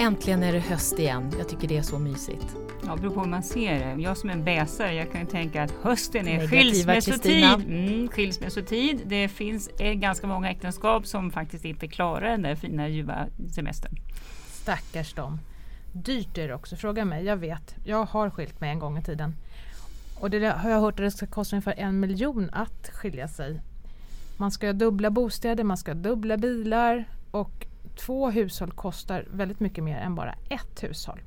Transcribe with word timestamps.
Äntligen 0.00 0.42
är 0.42 0.52
det 0.52 0.58
höst 0.58 0.98
igen. 0.98 1.32
Jag 1.38 1.48
tycker 1.48 1.68
det 1.68 1.76
är 1.76 1.82
så 1.82 1.98
mysigt. 1.98 2.56
Ja, 2.86 2.96
beror 2.96 3.10
på 3.10 3.20
hur 3.20 3.28
man 3.28 3.42
ser 3.42 3.78
det. 3.78 4.02
Jag 4.02 4.16
som 4.16 4.30
är 4.30 4.32
en 4.32 4.44
bäsare, 4.44 4.94
jag 4.94 5.12
kan 5.12 5.20
ju 5.20 5.26
tänka 5.26 5.62
att 5.62 5.70
hösten 5.82 6.28
är 6.28 6.48
skilsmässotid. 6.48 7.44
Mm, 7.44 8.08
skilsmässotid. 8.08 9.00
Det 9.06 9.28
finns 9.28 9.70
ganska 9.94 10.26
många 10.26 10.50
äktenskap 10.50 11.06
som 11.06 11.30
faktiskt 11.30 11.64
inte 11.64 11.88
klarar 11.88 12.30
den 12.30 12.42
där 12.42 12.54
fina 12.54 12.88
ljuva 12.88 13.26
semestern. 13.54 13.92
Stackars 14.46 15.14
dem. 15.14 15.40
Dyrt 15.92 16.38
är 16.38 16.48
det 16.48 16.54
också, 16.54 16.76
fråga 16.76 17.04
mig. 17.04 17.24
Jag 17.24 17.36
vet, 17.36 17.74
jag 17.84 18.04
har 18.04 18.30
skilt 18.30 18.60
mig 18.60 18.70
en 18.70 18.78
gång 18.78 18.98
i 18.98 19.02
tiden. 19.02 19.34
Och 20.20 20.30
det 20.30 20.48
har 20.48 20.70
jag 20.70 20.80
hört 20.80 20.94
att 20.94 21.06
det 21.06 21.10
ska 21.10 21.26
kosta 21.26 21.56
ungefär 21.56 21.74
en 21.78 22.00
miljon 22.00 22.50
att 22.52 22.90
skilja 22.92 23.28
sig. 23.28 23.60
Man 24.36 24.50
ska 24.50 24.66
ha 24.66 24.72
dubbla 24.72 25.10
bostäder, 25.10 25.64
man 25.64 25.76
ska 25.76 25.90
ha 25.90 25.98
dubbla 25.98 26.36
bilar 26.36 27.04
och 27.30 27.67
två 27.98 28.30
hushåll 28.30 28.72
kostar 28.72 29.26
väldigt 29.30 29.60
mycket 29.60 29.84
mer 29.84 29.98
än 29.98 30.14
bara 30.14 30.34
ett 30.48 30.82
hushåll. 30.82 31.20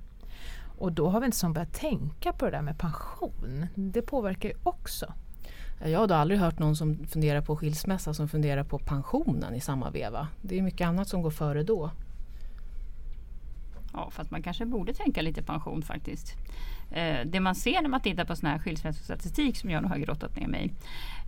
Och 0.77 0.91
då 0.91 1.09
har 1.09 1.19
vi 1.19 1.25
inte 1.25 1.37
som 1.37 1.53
börjat 1.53 1.73
tänka 1.73 2.33
på 2.33 2.45
det 2.45 2.51
där 2.51 2.61
med 2.61 2.77
pension. 2.77 3.67
Det 3.75 4.01
påverkar 4.01 4.49
ju 4.49 4.55
också. 4.63 5.13
Jag 5.85 5.99
har 5.99 6.11
aldrig 6.11 6.39
hört 6.39 6.59
någon 6.59 6.75
som 6.75 7.07
funderar 7.07 7.41
på 7.41 7.57
skilsmässa 7.57 8.13
som 8.13 8.29
funderar 8.29 8.63
på 8.63 8.79
pensionen 8.79 9.55
i 9.55 9.59
samma 9.59 9.89
veva. 9.89 10.27
Det 10.41 10.57
är 10.57 10.61
mycket 10.61 10.87
annat 10.87 11.07
som 11.07 11.21
går 11.21 11.31
före 11.31 11.63
då. 11.63 11.91
Ja, 13.93 14.09
fast 14.11 14.31
man 14.31 14.43
kanske 14.43 14.65
borde 14.65 14.93
tänka 14.93 15.21
lite 15.21 15.41
pension 15.41 15.81
faktiskt. 15.81 16.35
Eh, 16.91 17.25
det 17.25 17.39
man 17.39 17.55
ser 17.55 17.81
när 17.81 17.89
man 17.89 18.01
tittar 18.01 18.25
på 18.25 18.35
sån 18.35 18.49
här 18.49 18.59
skilsmässostatistik 18.59 19.57
som 19.57 19.69
jag 19.69 19.83
nu 19.83 19.89
har 19.89 19.97
grottat 19.97 20.35
ner 20.35 20.47
mig 20.47 20.73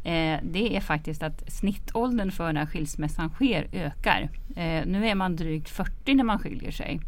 eh, 0.03 0.39
det 0.43 0.75
är 0.75 0.79
faktiskt 0.79 1.23
att 1.23 1.53
snittåldern 1.53 2.31
för 2.31 2.53
när 2.53 2.65
skilsmässan 2.65 3.29
sker 3.29 3.67
ökar. 3.71 4.29
Eh, 4.55 4.85
nu 4.85 5.07
är 5.07 5.15
man 5.15 5.35
drygt 5.35 5.69
40 5.69 6.13
när 6.13 6.23
man 6.23 6.39
skiljer 6.39 6.71
sig. 6.71 6.99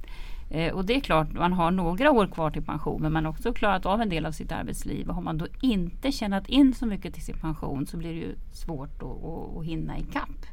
Eh, 0.50 0.74
och 0.74 0.86
det 0.86 0.96
är 0.96 1.00
klart, 1.00 1.34
man 1.34 1.54
har 1.54 1.72
några 1.72 2.12
år 2.12 2.28
kvar 2.28 2.52
till 2.52 2.66
pension 2.66 3.02
men 3.02 3.14
man 3.14 3.26
har 3.26 3.32
också 3.32 3.54
klarat 3.54 3.86
av 3.86 4.02
en 4.02 4.10
del 4.10 4.26
av 4.26 4.32
sitt 4.32 4.52
arbetsliv. 4.52 5.10
Och 5.10 5.16
har 5.16 5.22
man 5.22 5.38
då 5.38 5.48
inte 5.62 6.12
tjänat 6.12 6.50
in 6.50 6.74
så 6.74 6.86
mycket 6.86 7.14
till 7.14 7.24
sin 7.24 7.38
pension 7.38 7.86
så 7.86 7.98
blir 7.98 8.14
det 8.14 8.20
ju 8.20 8.36
svårt 8.52 9.04
att, 9.04 9.04
att, 9.04 9.58
att 9.58 9.66
hinna 9.66 9.98
ikapp. 9.98 10.46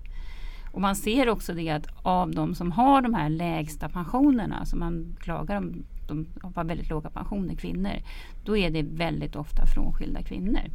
Och 0.72 0.80
man 0.80 0.96
ser 0.96 1.28
också 1.28 1.54
det 1.54 1.70
att 1.70 1.86
av 2.02 2.30
de 2.30 2.54
som 2.54 2.72
har 2.72 3.02
de 3.02 3.14
här 3.14 3.28
lägsta 3.28 3.88
pensionerna, 3.88 4.66
som 4.66 4.78
man 4.78 5.16
klagar 5.20 5.56
om, 5.56 5.84
de 6.08 6.26
har 6.54 6.64
väldigt 6.64 6.90
låga 6.90 7.10
pensioner, 7.10 7.54
kvinnor, 7.54 7.96
då 8.44 8.56
är 8.56 8.70
det 8.70 8.82
väldigt 8.82 9.36
ofta 9.36 9.66
frånskilda 9.66 10.22
kvinnor. 10.22 10.70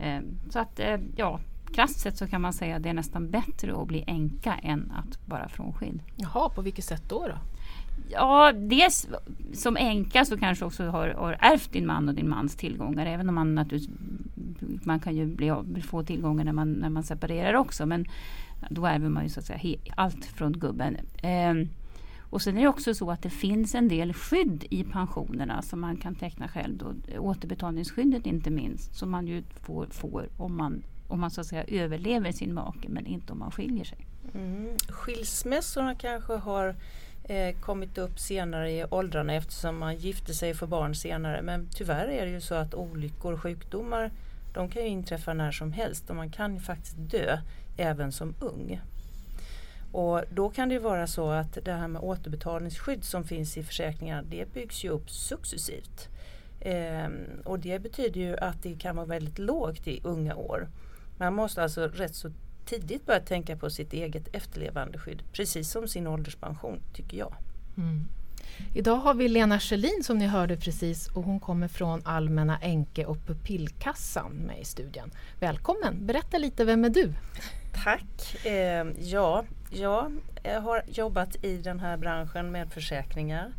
Eh, 0.00 0.20
så 0.50 0.58
att 0.58 0.80
eh, 0.80 0.96
ja, 1.16 1.40
krasst 1.74 2.00
sett 2.00 2.16
så 2.16 2.26
kan 2.26 2.40
man 2.40 2.52
säga 2.52 2.76
att 2.76 2.82
det 2.82 2.88
är 2.88 2.94
nästan 2.94 3.30
bättre 3.30 3.82
att 3.82 3.88
bli 3.88 4.04
änka 4.06 4.54
än 4.54 4.92
att 4.96 5.18
vara 5.28 5.48
frånskild. 5.48 6.02
Jaha, 6.16 6.48
på 6.48 6.62
vilket 6.62 6.84
sätt 6.84 7.02
då? 7.08 7.26
då? 7.28 7.34
Ja, 8.10 8.52
dels 8.52 9.08
som 9.52 9.76
änka 9.76 10.24
så 10.24 10.38
kanske 10.38 10.64
också 10.64 10.84
har, 10.84 11.08
har 11.08 11.36
ärvt 11.40 11.72
din 11.72 11.86
man 11.86 12.08
och 12.08 12.14
din 12.14 12.28
mans 12.28 12.56
tillgångar. 12.56 13.06
Även 13.06 13.28
om 13.28 13.34
man 13.34 13.54
naturligtvis 13.54 13.96
man 14.60 15.00
kan 15.00 15.16
ju 15.16 15.26
bli, 15.26 15.52
få 15.82 16.02
tillgångar 16.02 16.44
när 16.44 16.52
man, 16.52 16.72
när 16.72 16.88
man 16.88 17.02
separerar 17.02 17.54
också. 17.54 17.86
Men 17.86 18.06
då 18.70 18.86
ärver 18.86 19.08
man 19.08 19.22
ju 19.22 19.28
så 19.28 19.40
att 19.40 19.46
säga 19.46 19.58
he, 19.58 19.76
allt 19.96 20.24
från 20.24 20.52
gubben. 20.52 20.96
Eh, 21.22 21.54
och 22.30 22.42
sen 22.42 22.56
är 22.56 22.62
det 22.62 22.68
också 22.68 22.94
så 22.94 23.10
att 23.10 23.22
det 23.22 23.30
finns 23.30 23.74
en 23.74 23.88
del 23.88 24.12
skydd 24.12 24.64
i 24.70 24.84
pensionerna 24.84 25.62
som 25.62 25.80
man 25.80 25.96
kan 25.96 26.14
teckna 26.14 26.48
själv. 26.48 26.76
Då, 26.76 26.94
återbetalningsskyddet 27.18 28.26
inte 28.26 28.50
minst 28.50 28.94
som 28.94 29.10
man 29.10 29.26
ju 29.26 29.42
får, 29.62 29.86
får 29.86 30.28
om 30.36 30.56
man, 30.56 30.82
om 31.08 31.20
man 31.20 31.30
så 31.30 31.40
att 31.40 31.46
säga 31.46 31.64
överlever 31.64 32.32
sin 32.32 32.54
make 32.54 32.88
men 32.88 33.06
inte 33.06 33.32
om 33.32 33.38
man 33.38 33.50
skiljer 33.50 33.84
sig. 33.84 34.06
Mm. 34.34 34.76
Skilsmässorna 34.88 35.94
kanske 35.94 36.32
har 36.36 36.74
eh, 37.24 37.56
kommit 37.60 37.98
upp 37.98 38.18
senare 38.18 38.70
i 38.70 38.84
åldrarna 38.90 39.34
eftersom 39.34 39.78
man 39.78 39.96
gifte 39.96 40.34
sig 40.34 40.54
för 40.54 40.66
barn 40.66 40.94
senare. 40.94 41.42
Men 41.42 41.68
tyvärr 41.74 42.08
är 42.08 42.26
det 42.26 42.32
ju 42.32 42.40
så 42.40 42.54
att 42.54 42.74
olyckor 42.74 43.32
och 43.32 43.40
sjukdomar 43.40 44.10
de 44.52 44.68
kan 44.70 44.82
ju 44.82 44.88
inträffa 44.88 45.34
när 45.34 45.52
som 45.52 45.72
helst 45.72 46.10
och 46.10 46.16
man 46.16 46.30
kan 46.30 46.54
ju 46.54 46.60
faktiskt 46.60 46.94
dö 46.98 47.38
även 47.76 48.12
som 48.12 48.34
ung. 48.40 48.80
Och 49.92 50.22
då 50.30 50.50
kan 50.50 50.68
det 50.68 50.78
vara 50.78 51.06
så 51.06 51.30
att 51.30 51.58
det 51.64 51.72
här 51.72 51.88
med 51.88 52.02
återbetalningsskydd 52.02 53.04
som 53.04 53.24
finns 53.24 53.56
i 53.56 53.62
försäkringar 53.62 54.24
det 54.30 54.52
byggs 54.52 54.84
ju 54.84 54.88
upp 54.88 55.10
successivt. 55.10 56.08
Ehm, 56.60 57.42
och 57.44 57.58
det 57.58 57.78
betyder 57.78 58.20
ju 58.20 58.36
att 58.36 58.62
det 58.62 58.74
kan 58.74 58.96
vara 58.96 59.06
väldigt 59.06 59.38
lågt 59.38 59.86
i 59.86 60.00
unga 60.04 60.34
år. 60.34 60.68
Man 61.18 61.34
måste 61.34 61.62
alltså 61.62 61.86
rätt 61.86 62.14
så 62.14 62.30
tidigt 62.64 63.06
börja 63.06 63.20
tänka 63.20 63.56
på 63.56 63.70
sitt 63.70 63.92
eget 63.92 64.28
efterlevandeskydd 64.32 65.22
precis 65.32 65.70
som 65.70 65.88
sin 65.88 66.06
ålderspension 66.06 66.80
tycker 66.94 67.16
jag. 67.16 67.34
Mm. 67.76 68.08
Idag 68.74 68.96
har 68.96 69.14
vi 69.14 69.28
Lena 69.28 69.60
Schelin 69.60 70.04
som 70.04 70.18
ni 70.18 70.26
hörde 70.26 70.56
precis 70.56 71.08
och 71.08 71.22
hon 71.22 71.40
kommer 71.40 71.68
från 71.68 72.02
Allmänna 72.04 72.58
änke 72.58 73.04
och 73.04 73.26
pupillkassan 73.26 74.32
med 74.32 74.60
i 74.60 74.64
studion. 74.64 75.10
Välkommen! 75.40 76.06
Berätta 76.06 76.38
lite, 76.38 76.64
vem 76.64 76.84
är 76.84 76.88
du? 76.88 77.12
Tack! 77.84 78.46
Eh, 78.46 78.86
ja, 78.98 79.44
jag 79.70 80.12
har 80.60 80.82
jobbat 80.86 81.44
i 81.44 81.56
den 81.56 81.80
här 81.80 81.96
branschen 81.96 82.52
med 82.52 82.72
försäkringar 82.72 83.52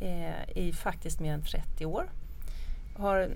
eh, 0.00 0.58
i 0.58 0.72
faktiskt 0.72 1.20
mer 1.20 1.32
än 1.32 1.42
30 1.42 1.86
år. 1.86 2.10
Har 2.96 3.30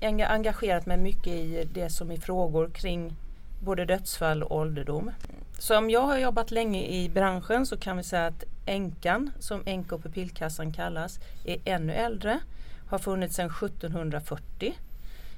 eh, 0.00 0.08
engagerat 0.30 0.86
mig 0.86 0.96
mycket 0.96 1.32
i 1.32 1.68
det 1.74 1.90
som 1.90 2.10
är 2.10 2.16
frågor 2.16 2.70
kring 2.70 3.16
både 3.60 3.84
dödsfall 3.84 4.42
och 4.42 4.56
ålderdom. 4.56 5.10
Så 5.58 5.78
om 5.78 5.90
jag 5.90 6.00
har 6.00 6.18
jobbat 6.18 6.50
länge 6.50 6.86
i 6.86 7.08
branschen 7.08 7.66
så 7.66 7.76
kan 7.76 7.96
vi 7.96 8.02
säga 8.02 8.26
att 8.26 8.44
änkan, 8.66 9.30
som 9.38 9.62
änka 9.66 9.94
och 9.94 10.02
pupillkassan 10.02 10.72
kallas, 10.72 11.20
är 11.44 11.58
ännu 11.64 11.92
äldre. 11.92 12.40
Har 12.88 12.98
funnits 12.98 13.36
sedan 13.36 13.50
1740. 13.50 14.74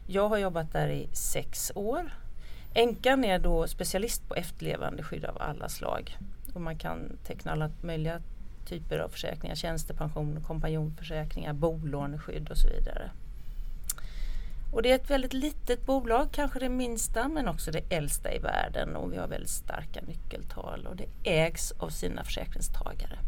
Jag 0.07 0.29
har 0.29 0.39
jobbat 0.39 0.73
där 0.73 0.89
i 0.89 1.09
sex 1.13 1.73
år. 1.75 2.13
Änkan 2.75 3.25
är 3.25 3.39
då 3.39 3.67
specialist 3.67 4.29
på 4.29 4.35
efterlevandeskydd 4.35 5.25
av 5.25 5.43
alla 5.43 5.69
slag. 5.69 6.19
Och 6.55 6.61
man 6.61 6.79
kan 6.79 7.19
teckna 7.25 7.53
alla 7.53 7.71
möjliga 7.81 8.21
typer 8.67 8.99
av 8.99 9.09
försäkringar, 9.09 9.55
tjänstepension, 9.55 10.45
kompanjonförsäkringar, 10.47 11.53
bolåneskydd 11.53 12.51
och 12.51 12.59
så 12.59 12.69
vidare. 12.69 13.11
Och 14.77 14.83
det 14.83 14.91
är 14.91 14.95
ett 14.95 15.11
väldigt 15.11 15.33
litet 15.33 15.87
bolag, 15.87 16.29
kanske 16.33 16.59
det 16.59 16.69
minsta 16.69 17.29
men 17.29 17.49
också 17.49 17.71
det 17.71 17.83
äldsta 17.91 18.33
i 18.33 18.39
världen 18.39 18.97
och 18.97 19.13
vi 19.13 19.17
har 19.17 19.29
väldigt 19.29 19.51
starka 19.51 20.01
nyckeltal 20.07 20.87
och 20.87 20.97
det 20.97 21.09
ägs 21.25 21.73
av 21.73 21.89
sina 21.89 22.25
försäkringstagare. 22.25 23.19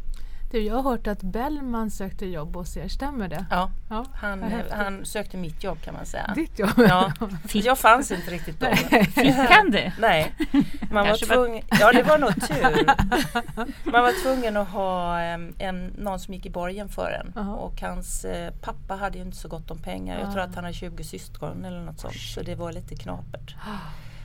Du, 0.50 0.62
jag 0.62 0.74
har 0.74 0.82
hört 0.82 1.06
att 1.06 1.22
Bellman 1.22 1.90
sökte 1.90 2.26
jobb 2.26 2.56
hos 2.56 2.76
er, 2.76 2.88
stämmer 2.88 3.28
det? 3.28 3.46
Ja, 3.50 3.70
ja 3.88 4.04
han, 4.14 4.52
han 4.70 5.04
sökte 5.04 5.36
mitt 5.36 5.64
jobb 5.64 5.82
kan 5.82 5.94
man 5.94 6.06
säga. 6.06 6.32
Ditt 6.34 6.58
jobb? 6.58 6.70
Ja, 6.76 7.12
jag 7.52 7.78
fanns 7.78 8.10
inte 8.10 8.30
riktigt 8.30 8.60
då. 8.60 8.66
Fick 9.04 9.34
han 9.50 9.70
det? 9.70 9.92
Nej, 10.00 10.34
man 10.90 11.06
var 11.06 11.26
tvungen, 11.26 11.64
ja 11.80 11.92
det 11.92 12.02
var 12.02 12.18
nog 12.18 12.34
tur. 12.48 12.86
Man 13.90 14.02
var 14.02 14.22
tvungen 14.22 14.56
att 14.56 14.68
ha 14.68 15.20
en, 15.20 15.94
någon 15.98 16.20
som 16.20 16.34
gick 16.34 16.46
i 16.46 16.50
borgen 16.50 16.88
för 16.88 17.10
en 17.10 17.26
uh 17.26 17.50
-huh. 17.50 17.54
och 17.54 17.80
hans 17.82 18.24
eh, 18.24 18.52
pappa 18.60 18.94
hade 18.94 19.18
ju 19.18 19.24
inte 19.24 19.36
så 19.36 19.48
gott 19.48 19.70
om 19.70 19.78
pengar. 19.78 20.20
Jag 20.20 20.32
tror 20.32 20.42
att 20.42 20.54
han 20.54 20.64
har 20.64 20.72
20 20.72 21.04
syskon 21.04 21.64
eller 21.64 21.80
något 21.80 22.00
sånt 22.00 22.14
så 22.14 22.42
det 22.42 22.54
var 22.54 22.72
lite 22.72 22.96
knapert. 22.96 23.56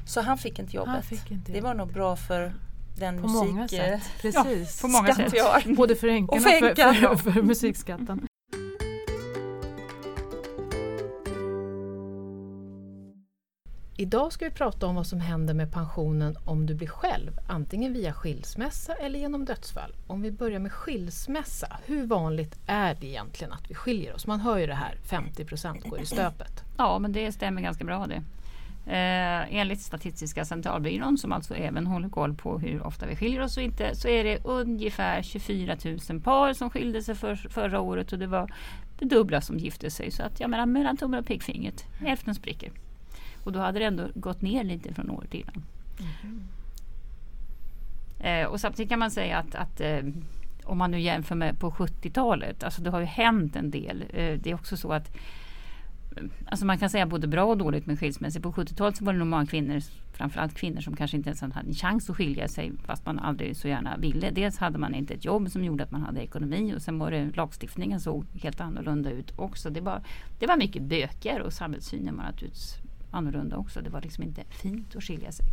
Så 0.06 0.22
han 0.22 0.38
fick 0.38 0.60
inte 0.60 0.76
jobbet. 0.76 1.06
Fick 1.06 1.32
inte 1.32 1.52
det 1.52 1.62
var 1.62 1.74
nog 1.74 1.94
bra 1.94 2.16
för 2.16 2.54
den 2.96 3.22
på 3.22 3.28
musik, 3.28 3.54
många 3.54 3.68
sätt. 3.68 4.02
Precis. 4.22 4.80
Ja, 4.82 4.88
på 4.88 4.88
många 4.88 5.16
sätt. 5.16 5.42
Har. 5.42 5.76
Både 5.76 5.96
för 5.96 6.08
änkorna 6.08 6.38
och 6.38 6.44
för, 6.44 6.76
för, 6.76 7.16
för, 7.16 7.32
för 7.32 7.42
musikskatten. 7.42 8.28
Idag 13.98 14.34
ska 14.34 14.46
vi 14.46 14.52
prata 14.52 14.88
om 14.88 14.96
vad 14.96 15.08
som 15.08 15.20
händer 15.20 15.54
med 15.54 15.72
pensionen 15.72 16.38
om 16.46 16.66
du 16.66 16.76
blir 16.76 16.88
själv, 16.88 17.40
antingen 17.48 17.94
via 17.94 18.14
skilsmässa 18.14 18.94
eller 18.94 19.20
genom 19.20 19.46
dödsfall. 19.46 19.96
Om 20.08 20.22
vi 20.22 20.32
börjar 20.32 20.60
med 20.60 20.72
skilsmässa, 20.72 21.78
hur 21.86 22.06
vanligt 22.06 22.60
är 22.68 22.98
det 23.02 23.08
egentligen 23.08 23.54
att 23.54 23.70
vi 23.70 23.76
skiljer 23.76 24.14
oss? 24.16 24.28
Man 24.28 24.40
hör 24.40 24.58
ju 24.58 24.68
det 24.68 24.74
här, 24.74 24.98
50% 25.10 25.90
går 25.90 26.02
i 26.02 26.06
stöpet. 26.06 26.64
Ja, 26.78 27.00
men 27.00 27.12
det 27.12 27.32
stämmer 27.32 27.62
ganska 27.62 27.84
bra 27.84 28.08
det. 28.08 28.24
Eh, 28.86 29.56
enligt 29.56 29.82
Statistiska 29.82 30.46
centralbyrån 30.46 31.18
som 31.18 31.32
alltså 31.32 31.56
även 31.56 31.88
håller 31.88 32.10
koll 32.10 32.34
på 32.34 32.60
hur 32.60 32.84
ofta 32.84 33.06
vi 33.06 33.16
skiljer 33.16 33.42
oss 33.42 33.58
och 33.58 33.64
inte 33.64 33.96
så 33.96 34.08
är 34.08 34.24
det 34.24 34.40
ungefär 34.44 35.22
24 35.22 35.78
000 36.10 36.22
par 36.22 36.54
som 36.54 36.70
skilde 36.70 37.02
sig 37.02 37.16
för, 37.16 37.36
förra 37.36 37.80
året 37.80 38.14
och 38.14 38.20
det 38.20 38.28
var 38.28 38.54
det 39.00 39.06
dubbla 39.06 39.42
som 39.42 39.58
gifte 39.58 39.92
sig. 39.92 40.12
Så 40.12 40.24
att 40.24 40.40
jag 40.40 40.50
menar 40.50 40.66
mellan 40.66 40.98
tummen 40.98 41.20
och 41.20 41.26
pekfingret, 41.26 41.86
hälften 42.00 42.36
spricker. 42.36 42.72
Och 43.44 43.52
då 43.52 43.60
hade 43.60 43.80
det 43.80 43.86
ändå 43.86 44.08
gått 44.16 44.42
ner 44.42 44.64
lite 44.64 44.94
från 44.94 45.10
året 45.10 45.34
innan. 45.34 45.64
Mm. 46.24 46.48
Eh, 48.20 48.48
och 48.48 48.60
samtidigt 48.60 48.90
kan 48.90 49.00
man 49.00 49.12
säga 49.12 49.38
att, 49.38 49.56
att 49.56 49.82
eh, 49.82 50.00
om 50.64 50.78
man 50.78 50.92
nu 50.92 51.00
jämför 51.00 51.36
med 51.36 51.60
på 51.60 51.72
70-talet, 51.72 52.64
alltså 52.64 52.82
det 52.82 52.90
har 52.90 53.00
ju 53.00 53.06
hänt 53.06 53.56
en 53.56 53.72
del. 53.72 54.02
Eh, 54.02 54.40
det 54.40 54.52
är 54.52 54.54
också 54.54 54.78
så 54.78 54.94
att 54.94 55.16
Alltså 56.46 56.66
man 56.66 56.78
kan 56.78 56.90
säga 56.90 57.06
både 57.06 57.28
bra 57.28 57.44
och 57.44 57.58
dåligt 57.58 57.86
med 57.86 58.00
skilsmässor. 58.00 58.40
På 58.40 58.52
70-talet 58.52 58.98
så 58.98 59.06
var 59.06 59.14
det 59.14 59.20
nog 59.20 59.28
många 59.28 59.46
kvinnor, 59.46 59.82
framförallt 60.14 60.56
kvinnor 60.56 60.82
som 60.82 60.96
kanske 60.96 61.18
inte 61.18 61.30
ens 61.30 61.42
hade 61.42 61.68
en 61.68 61.74
chans 61.74 62.10
att 62.10 62.16
skilja 62.16 62.48
sig 62.48 62.72
fast 62.86 63.06
man 63.06 63.20
aldrig 63.20 63.58
så 63.58 63.68
gärna 63.68 63.98
ville. 63.98 64.32
Dels 64.32 64.58
hade 64.58 64.78
man 64.78 64.96
inte 64.96 65.14
ett 65.14 65.26
jobb 65.26 65.50
som 65.50 65.64
gjorde 65.64 65.84
att 65.84 65.92
man 65.92 66.02
hade 66.02 66.24
ekonomi 66.24 66.74
och 66.76 66.82
sen 66.82 67.00
var 67.00 67.12
det 67.12 67.36
lagstiftningen 67.36 68.00
såg 68.00 68.26
helt 68.34 68.62
annorlunda 68.62 69.12
ut 69.12 69.34
också. 69.36 69.70
Det 69.70 69.82
var, 69.82 70.02
det 70.40 70.48
var 70.48 70.58
mycket 70.58 70.84
böcker 70.84 71.42
och 71.42 71.54
samhällssynen 71.54 72.18
var 72.18 72.24
naturligtvis 72.24 72.76
annorlunda 73.12 73.58
också. 73.58 73.82
Det 73.82 73.90
var 73.90 74.02
liksom 74.02 74.24
inte 74.24 74.44
fint 74.50 74.96
att 74.96 75.04
skilja 75.04 75.32
sig. 75.32 75.46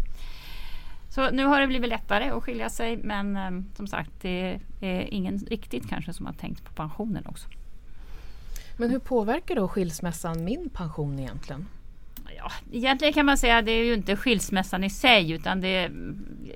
Så 1.09 1.31
nu 1.31 1.45
har 1.45 1.61
det 1.61 1.67
blivit 1.67 1.89
lättare 1.89 2.31
att 2.31 2.43
skilja 2.43 2.71
sig 2.71 2.97
men 2.97 3.37
eh, 3.37 3.51
som 3.77 3.87
sagt 3.87 4.11
det 4.21 4.61
är 4.81 5.15
ingen 5.15 5.39
riktigt 5.39 5.89
kanske 5.89 6.13
som 6.13 6.27
har 6.27 6.33
tänkt 6.33 6.65
på 6.65 6.73
pensionen 6.73 7.27
också. 7.27 7.49
Men 8.81 8.91
hur 8.91 8.99
påverkar 8.99 9.55
då 9.55 9.69
skilsmässan 9.69 10.45
min 10.45 10.71
pension 10.71 11.19
egentligen? 11.19 11.67
Ja, 12.37 12.51
egentligen 12.73 13.15
kan 13.15 13.27
man 13.27 13.39
säga 13.39 13.59
att 13.59 13.67
det 13.67 13.73
är 13.73 13.85
ju 13.85 13.95
inte 13.95 14.17
skilsmässan 14.17 14.85
i 14.85 14.91
sig 14.91 15.31
utan 15.31 15.61
det 15.61 15.69
är, 15.69 15.93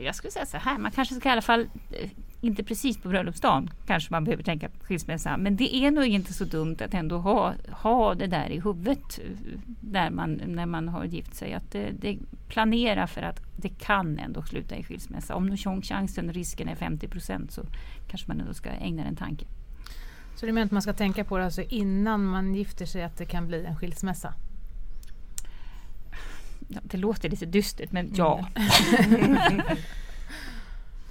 jag 0.04 0.14
skulle 0.14 0.30
säga 0.30 0.46
så 0.46 0.56
här, 0.56 0.78
man 0.78 0.90
kanske 0.90 1.14
ska 1.14 1.28
i 1.28 1.32
alla 1.32 1.42
fall 1.42 1.60
eh, 1.90 2.10
inte 2.40 2.64
precis 2.64 2.98
på 2.98 3.08
bröllopsdagen 3.08 3.70
kanske 3.86 4.12
man 4.12 4.24
behöver 4.24 4.42
tänka 4.42 4.68
på 4.68 4.84
skilsmässa. 4.84 5.36
Men 5.36 5.56
det 5.56 5.74
är 5.74 5.90
nog 5.90 6.06
inte 6.06 6.32
så 6.32 6.44
dumt 6.44 6.76
att 6.80 6.94
ändå 6.94 7.18
ha, 7.18 7.54
ha 7.70 8.14
det 8.14 8.26
där 8.26 8.50
i 8.50 8.60
huvudet 8.60 9.18
eh, 9.18 9.58
där 9.80 10.10
man, 10.10 10.40
när 10.46 10.66
man 10.66 10.88
har 10.88 11.04
gift 11.04 11.34
sig. 11.34 11.52
Att 11.52 11.72
det, 11.72 11.90
det 12.00 12.18
planera 12.48 13.06
för 13.06 13.22
att 13.22 13.40
det 13.56 13.68
kan 13.68 14.18
ändå 14.18 14.42
sluta 14.42 14.76
i 14.76 14.82
skilsmässa. 14.82 15.34
Om 15.34 15.46
nu 15.46 15.56
chansen, 15.82 16.32
risken 16.32 16.68
är 16.68 16.74
50 16.74 17.08
procent 17.08 17.52
så 17.52 17.62
kanske 18.08 18.28
man 18.28 18.40
ändå 18.40 18.54
ska 18.54 18.70
ägna 18.70 19.02
den 19.02 19.10
en 19.10 19.16
tanke. 19.16 19.46
Så 20.36 20.46
det 20.46 20.52
menar 20.52 20.66
att 20.66 20.72
man 20.72 20.82
ska 20.82 20.92
tänka 20.92 21.24
på 21.24 21.38
det 21.38 21.44
alltså 21.44 21.62
innan 21.62 22.24
man 22.24 22.54
gifter 22.54 22.86
sig 22.86 23.02
att 23.02 23.16
det 23.16 23.24
kan 23.24 23.46
bli 23.46 23.64
en 23.64 23.76
skilsmässa? 23.76 24.34
Ja, 26.68 26.80
det 26.82 26.96
låter 26.96 27.28
lite 27.28 27.46
dystert 27.46 27.92
men 27.92 28.12
ja. 28.14 28.48
Mm. 29.06 29.36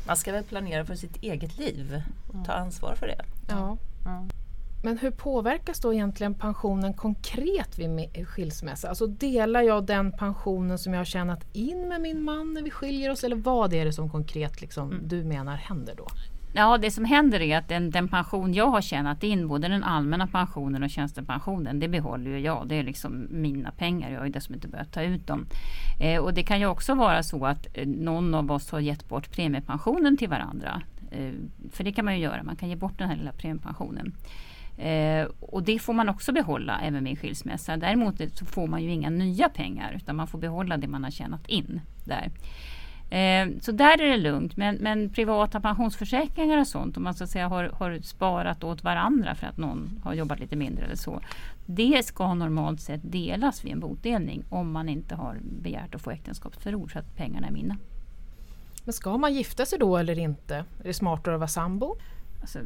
man 0.08 0.18
ska 0.18 0.32
väl 0.32 0.44
planera 0.44 0.86
för 0.86 0.96
sitt 0.96 1.24
eget 1.24 1.58
liv 1.58 2.02
och 2.28 2.46
ta 2.46 2.54
ansvar 2.54 2.96
för 2.96 3.08
det. 3.08 3.26
Ja. 3.50 3.78
ja. 4.06 4.26
Men 4.84 4.98
hur 4.98 5.12
påverkas 5.12 5.80
då 5.80 5.94
egentligen 5.94 6.34
pensionen 6.34 6.94
konkret 6.94 7.80
vid 7.80 8.28
skilsmässa? 8.28 8.90
Alltså 8.90 9.08
delar 9.08 9.62
jag 9.62 9.86
den 9.86 10.12
pensionen 10.12 10.80
som 10.80 10.94
jag 10.94 11.00
har 11.00 11.06
tjänat 11.06 11.46
in 11.54 11.88
med 11.88 12.02
min 12.02 12.24
man 12.24 12.54
när 12.54 12.62
vi 12.62 12.72
skiljer 12.72 13.10
oss? 13.10 13.24
Eller 13.24 13.36
vad 13.36 13.74
är 13.74 13.86
det 13.86 13.94
som 13.94 14.10
konkret 14.10 14.62
liksom, 14.62 14.92
mm. 14.92 15.08
du 15.08 15.24
menar 15.24 15.56
händer 15.56 15.96
då? 15.98 16.08
Ja, 16.56 16.78
det 16.78 16.92
som 16.92 17.06
händer 17.06 17.42
är 17.42 17.58
att 17.58 17.68
den, 17.68 17.92
den, 17.92 18.08
pension 18.08 18.54
jag 18.54 18.68
har 18.68 18.82
tjänat 18.82 19.24
in, 19.24 19.48
både 19.48 19.68
den 19.68 19.84
allmänna 19.84 20.28
pensionen 20.28 20.84
och 20.84 20.90
tjänstepensionen, 20.90 21.80
det 21.80 21.88
behåller 21.88 22.32
ju 22.32 22.40
jag. 22.40 22.68
Det 22.68 22.76
är 22.76 22.84
liksom 22.84 23.28
mina 23.30 23.72
pengar. 23.72 24.12
Jag 24.12 24.20
har 24.20 24.26
ju 24.26 24.32
dessutom 24.32 24.56
inte 24.56 24.68
börjat 24.68 24.92
ta 24.92 25.02
ut 25.02 25.28
dem. 25.28 25.46
Eh, 26.00 26.22
och 26.22 26.34
det 26.34 26.44
kan 26.44 26.60
ju 26.60 26.66
också 26.66 26.96
vara 26.96 27.24
så 27.24 27.46
att 27.46 27.68
eh, 27.74 27.88
någon 27.88 28.34
av 28.34 28.52
oss 28.52 28.72
har 28.72 28.80
gett 28.80 29.10
bort 29.10 29.32
premiepensionen 29.32 30.18
till 30.18 30.30
varandra. 30.30 30.82
Eh, 31.12 31.32
för 31.72 31.84
det 31.84 31.92
kan 31.92 32.06
man 32.06 32.16
ju 32.16 32.24
göra. 32.24 32.44
Man 32.44 32.56
kan 32.56 32.70
ge 32.70 32.76
bort 32.76 32.98
den 32.98 33.10
här 33.10 33.16
lilla 33.16 33.32
premiepensionen. 33.32 34.14
Eh, 34.78 35.28
och 35.40 35.64
det 35.64 35.80
får 35.80 35.94
man 35.94 36.10
också 36.10 36.32
behålla 36.32 36.80
även 36.84 37.04
vid 37.04 37.20
skilsmässa. 37.20 37.78
Däremot 37.78 38.22
så 38.34 38.46
får 38.46 38.68
man 38.68 38.84
ju 38.84 38.92
inga 38.92 39.10
nya 39.10 39.50
pengar 39.50 39.94
utan 39.96 40.16
man 40.16 40.28
får 40.28 40.40
behålla 40.40 40.78
det 40.78 40.88
man 40.88 41.04
har 41.04 41.12
tjänat 41.12 41.48
in 41.48 41.82
där. 42.06 42.32
Eh, 43.14 43.48
så 43.62 43.72
där 43.72 44.02
är 44.02 44.10
det 44.10 44.18
lugnt. 44.18 44.58
Men, 44.58 44.76
men, 44.76 45.10
privata 45.10 45.60
pensionsförsäkringar 45.60 46.58
och 46.58 46.68
sånt, 46.68 46.98
om 46.98 47.04
man 47.04 47.14
så 47.14 47.24
att 47.24 47.30
säga 47.30 47.48
har, 47.48 47.64
har, 47.64 48.00
sparat 48.02 48.64
åt 48.64 48.84
varandra 48.84 49.36
för 49.36 49.48
att 49.48 49.58
någon 49.58 50.02
har 50.04 50.14
jobbat 50.14 50.40
lite 50.40 50.56
mindre 50.56 50.86
eller 50.86 50.96
så. 50.96 51.22
Det 51.66 52.06
ska 52.06 52.34
normalt 52.34 52.82
sett 52.82 53.12
delas 53.12 53.66
vid 53.66 53.72
en 53.72 53.80
bodelning 53.80 54.44
om 54.50 54.72
man 54.72 54.90
inte 54.90 55.16
har 55.16 55.38
begärt 55.62 55.96
att 55.96 56.02
få 56.02 56.12
äktenskapsförord 56.12 56.94
så 56.94 57.00
att 57.00 57.16
pengarna 57.16 57.48
är 57.48 57.52
mina. 57.52 57.78
Men 58.84 58.94
ska 58.94 59.18
man 59.18 59.34
gifta 59.34 59.66
sig 59.66 59.80
då 59.80 59.98
eller 59.98 60.20
inte? 60.20 60.56
Är 60.56 60.84
det 60.84 60.94
smartare 60.94 61.36
att 61.36 61.40
vara 61.40 61.48
sambo? 61.48 61.96
Alltså, 62.44 62.60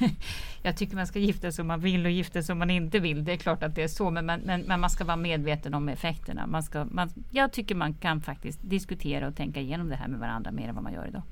jag 0.62 0.76
tycker 0.76 0.96
man 0.96 1.06
ska 1.06 1.18
gifta 1.18 1.52
sig 1.52 1.62
om 1.62 1.68
man 1.68 1.80
vill 1.80 2.04
och 2.04 2.10
gifta 2.10 2.42
sig 2.42 2.52
om 2.52 2.58
man 2.58 2.70
inte 2.70 2.98
vill. 2.98 3.24
Det 3.24 3.32
är 3.32 3.36
klart 3.36 3.62
att 3.62 3.74
det 3.74 3.82
är 3.82 3.88
så, 3.88 4.10
men, 4.10 4.26
men, 4.26 4.60
men 4.60 4.80
man 4.80 4.90
ska 4.90 5.04
vara 5.04 5.16
medveten 5.16 5.74
om 5.74 5.88
effekterna. 5.88 6.46
Man 6.46 6.62
ska, 6.62 6.84
man, 6.84 7.10
jag 7.30 7.52
tycker 7.52 7.74
man 7.74 7.94
kan 7.94 8.20
faktiskt 8.20 8.58
diskutera 8.62 9.28
och 9.28 9.36
tänka 9.36 9.60
igenom 9.60 9.88
det 9.88 9.96
här 9.96 10.08
med 10.08 10.20
varandra 10.20 10.50
mer 10.50 10.68
än 10.68 10.74
vad 10.74 10.84
man 10.84 10.92
gör 10.92 11.06
idag. 11.06 11.22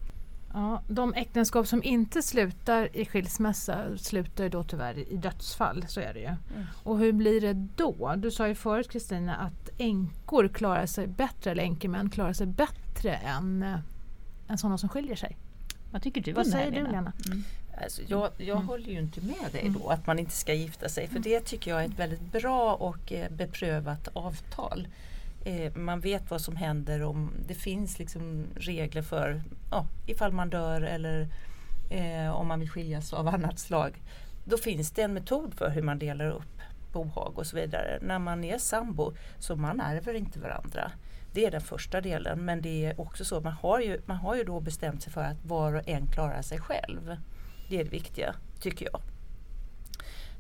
Ja, 0.55 0.83
de 0.89 1.15
äktenskap 1.15 1.67
som 1.67 1.83
inte 1.83 2.23
slutar 2.23 2.97
i 2.97 3.05
skilsmässa 3.05 3.97
slutar 3.97 4.49
då 4.49 4.63
tyvärr 4.63 5.13
i 5.13 5.17
dödsfall. 5.17 5.85
Så 5.89 6.01
är 6.01 6.15
det 6.15 6.21
ju. 6.21 6.27
Mm. 6.27 6.67
Och 6.83 6.99
hur 6.99 7.13
blir 7.13 7.41
det 7.41 7.53
då? 7.77 8.15
Du 8.17 8.31
sa 8.31 8.49
ju 8.49 8.55
förut 8.55 8.91
Kristina 8.91 9.37
att 9.37 9.71
änkor 9.79 10.49
klarar 10.49 10.87
sig 10.87 11.07
bättre, 11.07 11.51
eller 11.51 11.63
änkemän 11.63 12.11
klarar 12.11 12.33
sig 12.33 12.47
bättre 12.47 13.15
än, 13.15 13.63
äh, 13.63 13.79
än 14.49 14.59
sådana 14.59 14.79
som 14.79 14.89
skiljer 14.89 15.17
sig. 15.17 15.37
Vad 15.93 16.03
tycker 16.03 16.21
du 16.21 16.33
Vad 16.33 16.47
säger 16.47 16.71
du 16.71 16.87
Lena? 16.87 17.13
Mm. 17.27 17.45
Alltså, 17.77 18.03
jag, 18.07 18.31
jag 18.37 18.57
mm. 18.57 18.69
håller 18.69 18.89
ju 18.89 18.99
inte 18.99 19.21
med 19.21 19.53
dig 19.53 19.73
då 19.81 19.89
att 19.89 20.07
man 20.07 20.19
inte 20.19 20.33
ska 20.33 20.55
gifta 20.55 20.89
sig 20.89 21.09
för 21.09 21.19
det 21.19 21.41
tycker 21.41 21.71
jag 21.71 21.81
är 21.81 21.89
ett 21.89 21.99
väldigt 21.99 22.33
bra 22.33 22.75
och 22.75 23.13
eh, 23.13 23.31
beprövat 23.31 24.09
avtal. 24.13 24.89
Eh, 25.45 25.77
man 25.77 26.01
vet 26.01 26.31
vad 26.31 26.41
som 26.41 26.57
händer 26.57 27.03
om 27.03 27.33
det 27.47 27.55
finns 27.55 27.99
liksom 27.99 28.47
regler 28.57 29.03
för 29.03 29.43
ja, 29.71 29.87
ifall 30.07 30.33
man 30.33 30.51
dör 30.51 30.83
eller 30.83 31.29
eh, 31.91 32.31
om 32.31 32.49
man 32.49 32.61
vill 32.61 32.71
skiljas 32.71 33.13
av 33.13 33.29
annat 33.29 33.59
slag. 33.59 34.03
Då 34.45 34.59
finns 34.59 34.91
det 34.91 35.03
en 35.03 35.15
metod 35.15 35.55
för 35.55 35.71
hur 35.71 35.83
man 35.83 35.99
delar 35.99 36.31
upp 36.31 36.61
bohag 36.93 37.39
och 37.39 37.47
så 37.47 37.57
vidare. 37.57 37.99
När 38.03 38.19
man 38.19 38.45
är 38.45 38.59
sambo 38.59 39.13
så 39.39 39.57
man 39.57 39.81
ärver 39.81 40.15
inte 40.15 40.39
varandra. 40.39 40.93
Det 41.33 41.47
är 41.47 41.51
den 41.51 41.61
första 41.61 42.01
delen 42.01 42.45
men 42.45 42.63
det 42.63 42.85
är 42.85 43.01
också 43.01 43.25
så 43.25 43.41
man 43.41 43.53
har 43.53 43.81
ju, 43.81 44.01
man 44.07 44.17
har 44.17 44.37
ju 44.37 44.45
då 44.45 44.61
bestämt 44.61 45.03
sig 45.03 45.13
för 45.13 45.23
att 45.23 45.45
var 45.45 45.75
och 45.75 45.89
en 45.89 46.07
klarar 46.07 46.43
sig 46.43 46.59
själv. 46.59 47.17
Det 47.73 47.81
är 47.81 47.85
det 47.85 47.91
viktiga, 47.91 48.35
tycker 48.61 48.89
jag. 48.93 49.01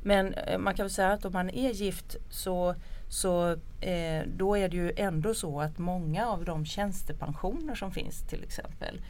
Men 0.03 0.35
eh, 0.35 0.59
man 0.59 0.75
kan 0.75 0.85
väl 0.85 0.91
säga 0.91 1.13
att 1.13 1.25
om 1.25 1.33
man 1.33 1.51
är 1.51 1.71
gift 1.71 2.17
så, 2.31 2.75
så 3.09 3.51
eh, 3.81 4.23
då 4.37 4.57
är 4.57 4.69
det 4.69 4.77
ju 4.77 4.93
ändå 4.97 5.35
så 5.35 5.61
att 5.61 5.79
många 5.79 6.27
av 6.27 6.45
de 6.45 6.65
tjänstepensioner 6.65 7.75
som 7.75 7.93
finns 7.93 8.23
till 8.23 8.45
exempel 8.45 9.01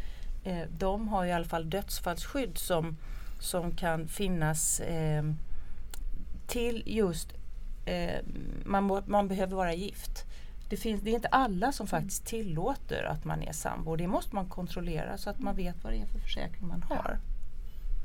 eh, 0.44 0.62
de 0.78 1.08
har 1.08 1.24
i 1.24 1.32
alla 1.32 1.44
fall 1.44 1.70
dödsfallsskydd 1.70 2.58
som, 2.58 2.96
som 3.40 3.76
kan 3.76 4.08
finnas 4.08 4.80
eh, 4.80 5.24
till 6.46 6.82
just 6.86 7.32
eh, 7.84 8.20
man, 8.64 9.02
man 9.06 9.28
behöver 9.28 9.56
vara 9.56 9.74
gift. 9.74 10.24
Det, 10.68 10.76
finns, 10.76 11.02
det 11.02 11.10
är 11.10 11.14
inte 11.14 11.28
alla 11.28 11.72
som 11.72 11.86
faktiskt 11.86 12.26
tillåter 12.26 13.04
att 13.04 13.24
man 13.24 13.42
är 13.42 13.52
sambo. 13.52 13.96
Det 13.96 14.06
måste 14.06 14.34
man 14.34 14.48
kontrollera 14.48 15.18
så 15.18 15.30
att 15.30 15.38
man 15.38 15.56
vet 15.56 15.84
vad 15.84 15.92
det 15.92 15.98
är 15.98 16.06
för 16.06 16.18
försäkring 16.18 16.68
man 16.68 16.82
har. 16.82 17.18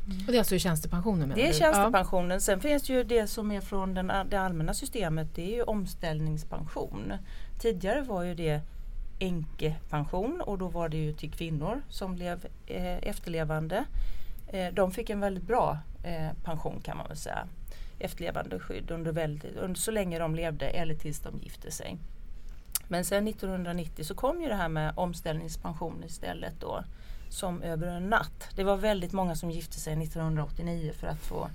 Mm. 0.10 0.26
Och 0.26 0.32
det 0.32 0.38
är 0.38 0.40
alltså 0.40 0.58
tjänstepensionen? 0.58 1.32
Det 1.36 1.48
är 1.48 1.54
tjänstepensionen. 1.54 2.32
Ja. 2.32 2.40
Sen 2.40 2.60
finns 2.60 2.84
det 2.84 2.94
ju 2.94 3.04
det 3.04 3.28
som 3.28 3.52
är 3.52 3.62
från 3.62 3.94
den, 3.94 4.12
det 4.30 4.38
allmänna 4.38 4.74
systemet. 4.74 5.28
Det 5.36 5.42
är 5.42 5.56
ju 5.56 5.64
omställningspension. 5.64 7.14
Tidigare 7.60 8.02
var 8.02 8.24
ju 8.24 8.36
det 8.36 8.62
änkepension 9.20 10.42
och 10.42 10.58
då 10.58 10.68
var 10.68 10.90
det 10.90 10.98
ju 10.98 11.14
till 11.14 11.32
kvinnor 11.32 11.82
som 11.90 12.16
blev 12.16 12.46
eh, 12.66 12.98
efterlevande. 12.98 13.86
Eh, 14.48 14.74
de 14.74 14.92
fick 14.92 15.10
en 15.10 15.20
väldigt 15.20 15.44
bra 15.44 15.78
eh, 16.04 16.44
pension 16.44 16.82
kan 16.84 16.98
man 16.98 17.08
väl 17.08 17.18
säga. 17.18 17.48
Efterlevande 18.00 18.60
skydd 18.60 18.92
under, 18.92 19.12
väldigt, 19.12 19.56
under 19.56 19.80
så 19.80 19.92
länge 19.92 20.20
de 20.20 20.36
levde 20.36 20.68
eller 20.68 20.96
tills 20.96 21.20
de 21.20 21.38
gifte 21.38 21.72
sig. 21.72 21.98
Men 22.88 23.06
sen 23.06 23.28
1990 23.28 24.06
så 24.06 24.16
kom 24.16 24.42
ju 24.42 24.48
det 24.48 24.56
här 24.56 24.70
med 24.70 24.94
omställningspension 24.96 26.04
istället 26.04 26.54
då 26.60 26.84
som 27.30 27.62
över 27.62 27.88
en 27.88 28.10
natt. 28.10 28.50
Det 28.56 28.64
var 28.64 28.78
väldigt 28.78 29.14
många 29.14 29.36
som 29.36 29.52
gifte 29.52 29.80
sig 29.80 30.04
1989 30.04 30.92
för 31.00 31.08
att 31.08 31.20
få 31.20 31.50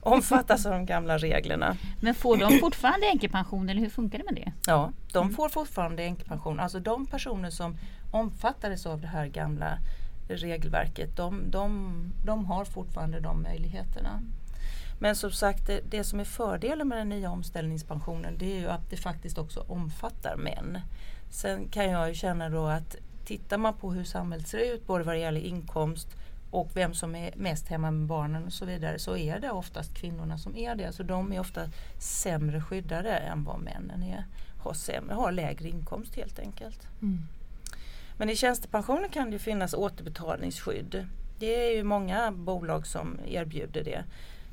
omfattas 0.00 0.66
av 0.66 0.72
de 0.72 0.86
gamla 0.86 1.18
reglerna. 1.18 1.76
Men 2.00 2.14
får 2.14 2.36
de 2.36 2.58
fortfarande 2.60 3.06
änkepension 3.06 3.68
eller 3.68 3.80
hur 3.80 3.90
funkar 3.90 4.18
det 4.18 4.24
med 4.24 4.34
det? 4.34 4.52
Ja, 4.66 4.92
de 5.12 5.22
mm. 5.22 5.34
får 5.34 5.48
fortfarande 5.48 6.02
änkepension. 6.02 6.60
Alltså 6.60 6.80
de 6.80 7.06
personer 7.06 7.50
som 7.50 7.76
omfattades 8.10 8.86
av 8.86 9.00
det 9.00 9.06
här 9.06 9.26
gamla 9.26 9.78
regelverket, 10.28 11.16
de, 11.16 11.50
de, 11.50 11.92
de 12.24 12.46
har 12.46 12.64
fortfarande 12.64 13.20
de 13.20 13.42
möjligheterna. 13.42 14.22
Men 14.98 15.16
som 15.16 15.30
sagt, 15.30 15.66
det, 15.66 15.80
det, 15.90 16.04
som 16.04 16.20
är 16.20 16.24
fördelen 16.24 16.88
med 16.88 16.98
den 16.98 17.08
nya 17.08 17.30
omställningspensionen 17.30 18.38
det 18.38 18.56
är 18.56 18.60
ju 18.60 18.68
att 18.68 18.90
det 18.90 18.96
faktiskt 18.96 19.38
också 19.38 19.60
omfattar 19.68 20.36
män. 20.36 20.80
Sen 21.30 21.68
kan 21.68 21.90
jag 21.90 22.08
ju 22.08 22.14
känna 22.14 22.48
då 22.48 22.66
att 22.66 22.96
tittar 23.24 23.58
man 23.58 23.74
på 23.74 23.92
hur 23.92 24.04
samhället 24.04 24.48
ser 24.48 24.74
ut, 24.74 24.86
både 24.86 25.04
vad 25.04 25.14
det 25.14 25.18
gäller 25.18 25.40
inkomst 25.40 26.08
och 26.50 26.70
vem 26.74 26.94
som 26.94 27.14
är 27.14 27.32
mest 27.36 27.68
hemma 27.68 27.90
med 27.90 28.06
barnen 28.06 28.44
och 28.44 28.52
så 28.52 28.64
vidare, 28.64 28.98
så 28.98 29.16
är 29.16 29.38
det 29.38 29.50
oftast 29.50 29.94
kvinnorna 29.94 30.38
som 30.38 30.56
är 30.56 30.74
det. 30.74 30.92
Så 30.92 31.02
de 31.02 31.32
är 31.32 31.40
ofta 31.40 31.68
sämre 31.98 32.60
skyddade 32.60 33.10
än 33.10 33.44
vad 33.44 33.60
männen 33.60 34.02
är. 34.02 34.24
Har, 34.62 34.72
sämre, 34.72 35.14
har 35.14 35.32
lägre 35.32 35.68
inkomst 35.68 36.16
helt 36.16 36.38
enkelt. 36.38 36.88
Mm. 37.02 37.26
Men 38.16 38.30
i 38.30 38.36
tjänstepensionen 38.36 39.08
kan 39.08 39.30
det 39.30 39.38
finnas 39.38 39.74
återbetalningsskydd. 39.74 41.06
Det 41.38 41.66
är 41.66 41.76
ju 41.76 41.84
många 41.84 42.32
bolag 42.32 42.86
som 42.86 43.18
erbjuder 43.26 43.84
det. 43.84 44.04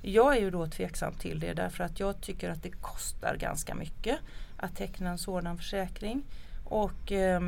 Jag 0.07 0.37
är 0.37 0.41
ju 0.41 0.51
då 0.51 0.67
tveksam 0.67 1.13
till 1.13 1.39
det 1.39 1.53
därför 1.53 1.83
att 1.83 1.99
jag 1.99 2.21
tycker 2.21 2.49
att 2.49 2.63
det 2.63 2.71
kostar 2.71 3.35
ganska 3.35 3.75
mycket 3.75 4.19
att 4.57 4.75
teckna 4.75 5.09
en 5.09 5.17
sådan 5.17 5.57
försäkring. 5.57 6.23
Och 6.63 7.11
eh, 7.11 7.41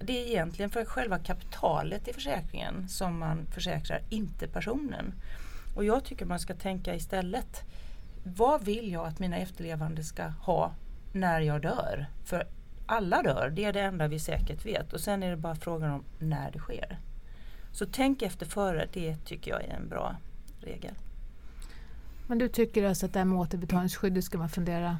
det 0.00 0.24
är 0.24 0.28
egentligen 0.28 0.70
för 0.70 0.84
själva 0.84 1.18
kapitalet 1.18 2.08
i 2.08 2.12
försäkringen 2.12 2.88
som 2.88 3.18
man 3.18 3.46
försäkrar, 3.46 4.02
inte 4.10 4.48
personen. 4.48 5.14
Och 5.76 5.84
jag 5.84 6.04
tycker 6.04 6.24
man 6.24 6.38
ska 6.38 6.54
tänka 6.54 6.94
istället, 6.94 7.62
vad 8.24 8.64
vill 8.64 8.92
jag 8.92 9.06
att 9.06 9.18
mina 9.18 9.36
efterlevande 9.36 10.04
ska 10.04 10.22
ha 10.22 10.74
när 11.12 11.40
jag 11.40 11.62
dör? 11.62 12.06
För 12.24 12.46
alla 12.86 13.22
dör, 13.22 13.50
det 13.50 13.64
är 13.64 13.72
det 13.72 13.80
enda 13.80 14.08
vi 14.08 14.18
säkert 14.18 14.66
vet. 14.66 14.92
Och 14.92 15.00
sen 15.00 15.22
är 15.22 15.30
det 15.30 15.36
bara 15.36 15.54
frågan 15.54 15.90
om 15.90 16.04
när 16.18 16.50
det 16.50 16.58
sker. 16.58 16.98
Så 17.72 17.86
tänk 17.86 18.22
efter 18.22 18.46
före, 18.46 18.88
det 18.92 19.16
tycker 19.24 19.50
jag 19.50 19.62
är 19.62 19.74
en 19.74 19.88
bra 19.88 20.16
regel. 20.60 20.94
Men 22.26 22.38
du 22.38 22.48
tycker 22.48 22.84
alltså 22.84 23.06
att 23.06 23.12
det 23.12 23.18
här 23.18 23.24
med 23.26 23.38
återbetalningsskyddet 23.38 24.24
ska 24.24 24.38
man 24.38 24.48
fundera 24.48 24.98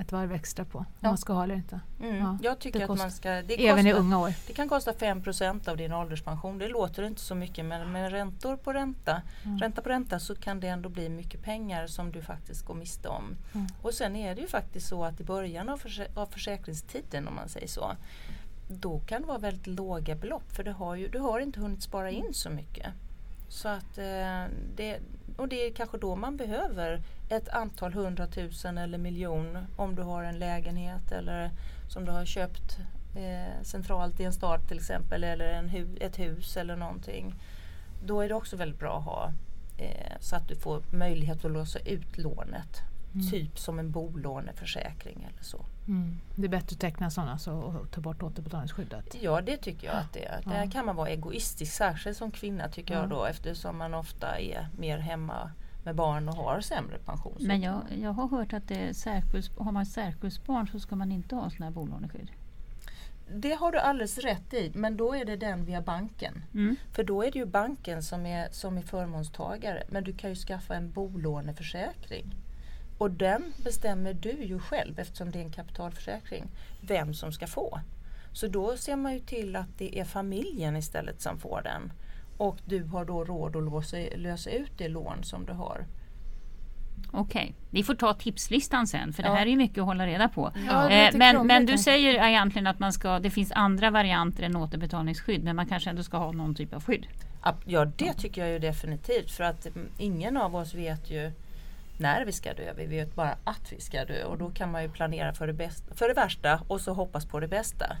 ett 0.00 0.12
varv 0.12 0.32
extra 0.32 0.64
på? 0.64 0.78
Om 0.78 0.84
Ja. 1.00 1.08
man 1.08 1.18
ska 1.18 1.32
ha 1.32 1.44
eller 1.44 1.54
inte? 1.54 1.80
Mm. 2.02 2.16
Ja, 2.16 2.38
jag 2.42 2.58
tycker 2.58 2.78
det 2.78 2.84
att 2.92 2.98
man 2.98 3.10
ska... 3.10 3.28
Det 3.30 3.68
Även 3.68 3.86
i 3.86 3.90
kostar- 3.90 4.00
unga 4.00 4.18
år? 4.18 4.32
Det 4.46 4.52
kan 4.52 4.68
kosta 4.68 4.92
5% 4.92 5.68
av 5.68 5.76
din 5.76 5.92
ålderspension. 5.92 6.58
Det 6.58 6.68
låter 6.68 7.02
inte 7.02 7.20
så 7.20 7.34
mycket 7.34 7.64
men 7.64 7.92
med 7.92 8.10
räntor 8.12 8.56
på 8.56 8.72
ränta, 8.72 9.22
Mm. 9.44 9.58
ränta 9.58 9.82
på 9.82 9.88
ränta 9.88 10.18
så 10.18 10.34
kan 10.34 10.60
det 10.60 10.68
ändå 10.68 10.88
bli 10.88 11.08
mycket 11.08 11.42
pengar 11.42 11.86
som 11.86 12.12
du 12.12 12.22
faktiskt 12.22 12.64
går 12.64 12.74
miste 12.74 13.08
om. 13.08 13.36
Mm. 13.54 13.66
Och 13.82 13.94
sen 13.94 14.16
är 14.16 14.34
det 14.34 14.40
ju 14.40 14.46
faktiskt 14.46 14.88
så 14.88 15.04
att 15.04 15.20
i 15.20 15.24
början 15.24 15.68
av, 15.68 15.78
försä- 15.80 16.08
av 16.18 16.26
försäkringstiden 16.26 17.28
om 17.28 17.34
man 17.34 17.48
säger 17.48 17.68
så, 17.68 17.92
då 18.68 18.98
kan 19.00 19.20
det 19.22 19.28
vara 19.28 19.38
väldigt 19.38 19.66
låga 19.66 20.14
belopp 20.14 20.52
för 20.52 20.64
det 20.64 20.72
har 20.72 20.94
ju, 20.94 21.08
du 21.08 21.18
har 21.18 21.40
inte 21.40 21.60
hunnit 21.60 21.82
spara 21.82 22.10
in 22.10 22.34
så 22.34 22.50
mycket. 22.50 22.86
Så 23.48 23.68
att 23.68 23.98
eh, 23.98 24.44
det, 24.76 24.98
och 25.36 25.48
det 25.48 25.66
är 25.66 25.72
kanske 25.72 25.98
då 25.98 26.16
man 26.16 26.36
behöver 26.36 27.02
ett 27.28 27.48
antal 27.48 27.92
hundratusen 27.92 28.78
eller 28.78 28.98
miljon 28.98 29.58
om 29.76 29.94
du 29.94 30.02
har 30.02 30.22
en 30.22 30.38
lägenhet 30.38 31.12
eller 31.12 31.50
som 31.88 32.04
du 32.04 32.12
har 32.12 32.24
köpt 32.24 32.78
eh, 33.16 33.62
centralt 33.62 34.20
i 34.20 34.24
en 34.24 34.32
stad 34.32 34.68
till 34.68 34.76
exempel 34.76 35.24
eller 35.24 35.46
en 35.52 35.70
hu- 35.70 35.98
ett 36.00 36.18
hus 36.18 36.56
eller 36.56 36.76
någonting. 36.76 37.34
Då 38.04 38.20
är 38.20 38.28
det 38.28 38.34
också 38.34 38.56
väldigt 38.56 38.78
bra 38.78 38.98
att 38.98 39.04
ha 39.04 39.32
eh, 39.78 40.12
så 40.20 40.36
att 40.36 40.48
du 40.48 40.56
får 40.56 40.82
möjlighet 40.90 41.44
att 41.44 41.50
låsa 41.52 41.78
ut 41.78 42.18
lånet. 42.18 42.82
Mm. 43.14 43.30
Typ 43.30 43.58
som 43.58 43.78
en 43.78 43.90
bolåneförsäkring 43.90 45.26
eller 45.32 45.44
så. 45.44 45.64
Mm. 45.88 46.18
Det 46.36 46.44
är 46.44 46.48
bättre 46.48 46.74
att 46.74 46.80
teckna 46.80 47.10
sådana 47.10 47.38
så, 47.38 47.52
och 47.52 47.90
ta 47.90 48.00
bort 48.00 48.22
återbetalningsskyddet? 48.22 49.16
Ja 49.20 49.40
det 49.40 49.56
tycker 49.56 49.86
jag 49.86 49.96
att 49.96 50.12
det 50.12 50.24
är. 50.24 50.40
Ja. 50.44 50.50
Där 50.50 50.70
kan 50.70 50.86
man 50.86 50.96
vara 50.96 51.08
egoistisk, 51.08 51.72
särskilt 51.72 52.16
som 52.16 52.30
kvinna 52.30 52.68
tycker 52.68 52.94
Ja. 52.94 53.00
jag 53.00 53.08
då 53.08 53.24
eftersom 53.24 53.78
man 53.78 53.94
ofta 53.94 54.38
är 54.38 54.68
mer 54.78 54.98
hemma 54.98 55.50
med 55.84 55.94
barn 55.94 56.28
och 56.28 56.34
har 56.34 56.60
sämre 56.60 56.98
pension. 56.98 57.36
Men 57.40 57.62
jag, 57.62 57.82
jag 58.02 58.12
har 58.12 58.28
hört 58.28 58.52
att 58.52 58.68
det 58.68 58.74
är 58.88 58.92
särkulls, 58.92 59.50
har 59.58 59.72
man 59.72 59.86
särkullsbarn 59.86 60.68
så 60.68 60.80
ska 60.80 60.96
man 60.96 61.12
inte 61.12 61.34
ha 61.34 61.50
sådana 61.50 61.64
här 61.64 61.72
bolåneskydd. 61.72 62.30
Det 63.34 63.52
har 63.54 63.72
du 63.72 63.78
alldeles 63.78 64.18
rätt 64.18 64.54
i 64.54 64.72
men 64.74 64.96
då 64.96 65.14
är 65.14 65.24
det 65.24 65.36
den 65.36 65.64
via 65.64 65.80
banken. 65.82 66.42
Mm. 66.54 66.76
För 66.92 67.04
då 67.04 67.22
är 67.22 67.30
det 67.32 67.38
ju 67.38 67.46
banken 67.46 68.02
som 68.02 68.26
är, 68.26 68.48
som 68.50 68.78
är 68.78 68.82
förmånstagare 68.82 69.84
men 69.88 70.04
du 70.04 70.12
kan 70.12 70.30
ju 70.30 70.36
skaffa 70.36 70.74
en 70.74 70.90
bolåneförsäkring. 70.92 72.34
Och 72.98 73.10
den 73.10 73.52
bestämmer 73.64 74.14
du 74.14 74.30
ju 74.30 74.58
själv 74.58 74.98
eftersom 74.98 75.30
det 75.30 75.38
är 75.38 75.42
en 75.42 75.50
kapitalförsäkring 75.52 76.44
vem 76.80 77.14
som 77.14 77.32
ska 77.32 77.46
få. 77.46 77.80
Så 78.32 78.46
då 78.46 78.76
ser 78.76 78.96
man 78.96 79.12
ju 79.14 79.20
till 79.20 79.56
att 79.56 79.68
det 79.78 79.98
är 80.00 80.04
familjen 80.04 80.76
istället 80.76 81.20
som 81.20 81.38
får 81.38 81.60
den. 81.64 81.92
Och 82.36 82.56
du 82.64 82.82
har 82.84 83.04
då 83.04 83.24
råd 83.24 83.56
att 83.56 83.62
låsa, 83.62 83.96
lösa 84.16 84.50
ut 84.50 84.72
det 84.78 84.88
lån 84.88 85.24
som 85.24 85.46
du 85.46 85.52
har. 85.52 85.86
Okej, 87.10 87.54
vi 87.70 87.82
får 87.82 87.94
ta 87.94 88.14
tipslistan 88.14 88.86
sen 88.86 89.12
för 89.12 89.22
Ja. 89.22 89.28
det 89.30 89.34
här 89.36 89.46
är 89.46 89.50
ju 89.50 89.56
mycket 89.56 89.78
att 89.78 89.84
hålla 89.84 90.06
reda 90.06 90.28
på. 90.28 90.52
Ja, 90.66 90.90
Eh, 90.90 91.10
men, 91.16 91.46
men 91.46 91.66
du 91.66 91.78
säger 91.78 92.28
egentligen 92.28 92.66
att 92.66 92.78
man 92.78 92.92
ska, 92.92 93.18
det 93.18 93.30
finns 93.30 93.52
andra 93.52 93.90
varianter 93.90 94.42
än 94.42 94.56
återbetalningsskydd 94.56 95.44
men 95.44 95.56
man 95.56 95.66
kanske 95.66 95.90
ändå 95.90 96.02
ska 96.02 96.16
ha 96.16 96.32
någon 96.32 96.54
typ 96.54 96.74
av 96.74 96.84
skydd. 96.84 97.06
Ja 97.64 97.84
det 97.84 98.12
tycker 98.12 98.40
jag 98.40 98.50
ju 98.50 98.58
definitivt 98.58 99.30
för 99.30 99.44
att 99.44 99.66
mm, 99.66 99.88
ingen 99.98 100.36
av 100.36 100.56
oss 100.56 100.74
vet 100.74 101.10
ju 101.10 101.32
när 101.98 102.24
vi 102.24 102.32
ska 102.32 102.54
dö. 102.54 102.72
Vi 102.76 102.86
vet 102.86 103.14
bara 103.14 103.36
att 103.44 103.72
vi 103.72 103.80
ska 103.80 104.04
dö 104.04 104.24
och 104.24 104.38
då 104.38 104.50
kan 104.50 104.70
man 104.70 104.82
ju 104.82 104.88
planera 104.88 105.34
för 105.34 105.46
det, 105.46 105.52
bästa, 105.52 105.94
för 105.94 106.08
det 106.08 106.14
värsta 106.14 106.60
och 106.68 106.80
så 106.80 106.92
hoppas 106.92 107.26
på 107.26 107.40
det 107.40 107.48
bästa. 107.48 107.96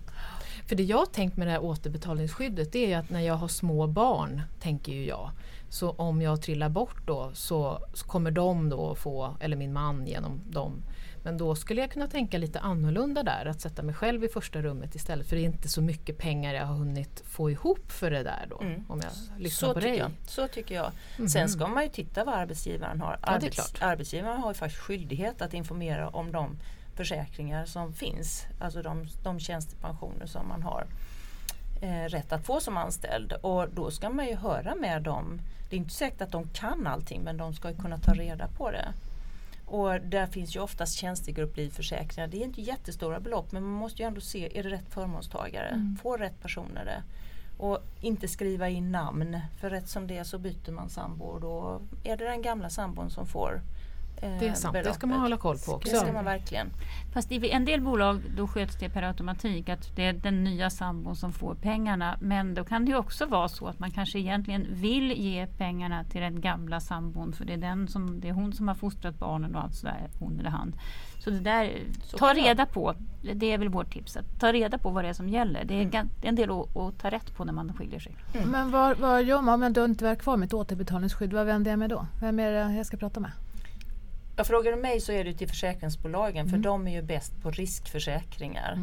För 0.66 0.76
det 0.76 0.82
jag 0.82 0.98
har 0.98 1.06
tänkt 1.06 1.36
med 1.36 1.46
det 1.46 1.50
här 1.50 1.62
återbetalningsskyddet 1.64 2.72
det 2.72 2.78
är 2.78 2.88
ju 2.88 2.94
att 2.94 3.10
när 3.10 3.20
jag 3.20 3.34
har 3.34 3.48
små 3.48 3.86
barn, 3.86 4.42
tänker 4.60 4.92
ju 4.92 5.04
jag, 5.04 5.30
så 5.68 5.90
om 5.90 6.22
jag 6.22 6.42
trillar 6.42 6.68
bort 6.68 7.06
då 7.06 7.30
så, 7.34 7.86
så 7.94 8.06
kommer 8.06 8.30
de 8.30 8.68
då 8.68 8.94
få, 8.94 9.36
eller 9.40 9.56
min 9.56 9.72
man 9.72 10.06
genom 10.06 10.40
dem, 10.50 10.82
men 11.28 11.38
då 11.38 11.54
skulle 11.54 11.80
jag 11.80 11.90
kunna 11.90 12.06
tänka 12.06 12.38
lite 12.38 12.60
annorlunda 12.60 13.22
där, 13.22 13.46
att 13.46 13.60
sätta 13.60 13.82
mig 13.82 13.94
själv 13.94 14.24
i 14.24 14.28
första 14.28 14.62
rummet 14.62 14.94
istället 14.94 15.28
för 15.28 15.36
det 15.36 15.42
är 15.42 15.44
inte 15.44 15.68
så 15.68 15.80
mycket 15.82 16.18
pengar 16.18 16.54
jag 16.54 16.66
har 16.66 16.74
hunnit 16.74 17.22
få 17.26 17.50
ihop 17.50 17.92
för 17.92 18.10
det 18.10 18.22
där 18.22 18.46
då. 18.50 18.60
Mm. 18.60 18.84
Om 18.88 19.00
jag 19.00 19.40
lyssnar 19.42 19.68
Så 19.68 19.74
på 19.74 19.80
dig. 19.80 19.96
jag. 19.96 20.10
så 20.26 20.48
tycker 20.48 20.74
jag. 20.74 20.92
Mhm. 21.18 21.28
Sen 21.28 21.48
ska 21.48 21.66
man 21.66 21.82
ju 21.82 21.88
titta 21.88 22.24
vad 22.24 22.34
arbetsgivaren 22.34 23.00
har. 23.00 23.18
är 23.22 23.50
klart. 23.50 23.78
arbetsgivaren 23.80 24.40
har 24.40 24.50
ju 24.50 24.54
faktiskt 24.54 24.82
skyldighet 24.82 25.42
att 25.42 25.54
informera 25.54 26.08
om 26.08 26.32
de 26.32 26.58
försäkringar 26.96 27.64
som 27.64 27.92
finns. 27.92 28.46
Alltså 28.58 28.82
de, 28.82 29.06
de 29.22 29.40
tjänstepensioner 29.40 30.26
som 30.26 30.48
man 30.48 30.62
har 30.62 30.86
eh, 31.82 32.08
rätt 32.08 32.32
att 32.32 32.46
få 32.46 32.60
som 32.60 32.76
anställd. 32.76 33.32
Och 33.32 33.68
då 33.68 33.90
ska 33.90 34.10
man 34.10 34.26
ju 34.26 34.34
höra 34.34 34.74
med 34.74 35.02
dem. 35.02 35.40
Det 35.70 35.76
är 35.76 35.78
inte 35.78 35.94
säkert 35.94 36.20
att 36.20 36.32
de 36.32 36.48
kan 36.48 36.86
allting 36.86 37.22
men 37.22 37.36
de 37.36 37.54
ska 37.54 37.70
ju 37.70 37.76
kunna 37.76 37.98
ta 37.98 38.12
reda 38.14 38.48
på 38.48 38.70
det. 38.70 38.92
Och 39.70 40.00
där 40.00 40.26
finns 40.26 40.56
ju 40.56 40.60
oftast 40.60 40.94
tjänstegrupplivförsäkringar. 40.94 42.28
Det 42.28 42.36
är 42.36 42.44
inte 42.44 42.60
jättestora 42.60 43.20
belopp 43.20 43.52
men 43.52 43.62
man 43.62 43.72
måste 43.72 44.02
ju 44.02 44.08
ändå 44.08 44.20
se, 44.20 44.58
är 44.58 44.62
det 44.62 44.70
rätt 44.70 44.88
förmånstagare? 44.90 45.68
Mm. 45.68 45.96
Får 46.02 46.18
rätt 46.18 46.42
personer 46.42 46.84
det? 46.84 47.02
Och 47.58 47.78
inte 48.00 48.28
skriva 48.28 48.68
in 48.68 48.92
namn. 48.92 49.40
För 49.60 49.70
rätt 49.70 49.88
som 49.88 50.06
det 50.06 50.18
är 50.18 50.24
så 50.24 50.38
byter 50.38 50.72
man 50.72 50.88
sambo 50.88 51.24
och 51.24 51.40
då 51.40 51.80
är 52.04 52.16
det 52.16 52.24
den 52.24 52.42
gamla 52.42 52.70
sambon 52.70 53.10
som 53.10 53.26
får 53.26 53.60
eh, 54.22 54.38
Det 54.40 54.48
är 54.48 54.54
sant, 54.54 54.74
det 54.84 54.92
ska 54.94 55.06
man 55.06 55.10
beloppet. 55.20 55.22
hålla 55.22 55.36
koll 55.36 55.56
på 55.66 55.80
Det 55.84 55.90
ska 55.90 56.00
också. 56.00 56.12
man 56.12 56.24
verkligen. 56.24 56.70
Fast 57.14 57.32
i 57.32 57.50
en 57.50 57.64
del 57.64 57.80
bolag 57.80 58.20
då 58.36 58.46
sköts 58.48 58.76
det 58.78 58.88
per 58.90 59.02
automatik 59.02 59.68
att 59.68 59.96
det 59.96 60.04
är 60.04 60.12
den 60.12 60.44
nya 60.44 60.70
sambon 60.70 61.16
som 61.16 61.32
får 61.32 61.54
pengarna. 61.54 62.16
Men 62.20 62.54
då 62.54 62.64
kan 62.64 62.84
det 62.84 62.94
också 62.96 63.26
vara 63.26 63.48
så 63.48 63.66
att 63.66 63.78
man 63.78 63.90
kanske 63.90 64.18
egentligen 64.18 64.66
vill 64.70 65.12
ge 65.12 65.46
pengarna 65.46 66.04
till 66.04 66.20
den 66.20 66.40
gamla 66.40 66.80
sambon 66.80 67.32
för 67.32 67.44
det 67.44 67.52
är, 67.52 67.56
den 67.56 67.88
som, 67.88 68.20
det 68.20 68.28
är 68.28 68.32
hon 68.32 68.52
som 68.52 68.68
har 68.68 68.74
fostrat 68.74 69.18
barnen 69.18 69.54
och 69.56 69.62
allt 69.62 69.74
sådär, 69.74 70.08
hon 70.18 70.38
eller 70.40 70.50
han. 70.50 70.74
Så 71.18 71.30
det 71.30 71.40
där, 71.40 71.72
Så 72.04 72.18
ta 72.18 72.32
reda 72.34 72.66
på, 72.66 72.94
det 73.34 73.52
är 73.52 73.58
väl 73.58 73.68
vårt 73.68 73.92
tips, 73.92 74.16
att 74.16 74.40
ta 74.40 74.52
reda 74.52 74.78
på 74.78 74.90
vad 74.90 75.04
det 75.04 75.08
är 75.08 75.12
som 75.12 75.28
gäller. 75.28 75.64
Det 75.64 75.74
är, 75.74 75.88
Mm. 75.88 76.08
en 76.22 76.34
del 76.34 76.50
att, 76.50 76.76
att 76.76 76.98
ta 76.98 77.10
rätt 77.10 77.36
på 77.36 77.44
när 77.44 77.52
man 77.52 77.72
skiljer 77.72 78.00
sig. 78.00 78.16
Mm. 78.34 78.48
Men 78.50 78.70
vad, 78.70 79.22
gör 79.24 79.42
man 79.42 79.54
om 79.54 79.74
jag 79.74 79.84
inte 79.90 80.08
är 80.08 80.14
kvar 80.14 80.36
med 80.36 80.46
ett 80.46 80.54
återbetalningsskydd? 80.54 81.32
Vad 81.32 81.46
vänder 81.46 81.70
jag 81.70 81.78
mig 81.78 81.88
då? 81.88 82.06
Vem 82.20 82.38
är 82.40 82.52
det 82.52 82.72
jag 82.76 82.86
ska 82.86 82.96
prata 82.96 83.20
med? 83.20 83.30
Jag 84.38 84.46
frågar 84.46 84.72
du 84.72 84.78
mig 84.78 85.00
så 85.00 85.12
är 85.12 85.24
det 85.24 85.34
till 85.34 85.48
försäkringsbolagen 85.48 86.46
för 86.46 86.56
Mm. 86.56 86.62
de 86.62 86.88
är 86.88 86.92
ju 86.92 87.02
bäst 87.02 87.42
på 87.42 87.50
riskförsäkringar. 87.50 88.78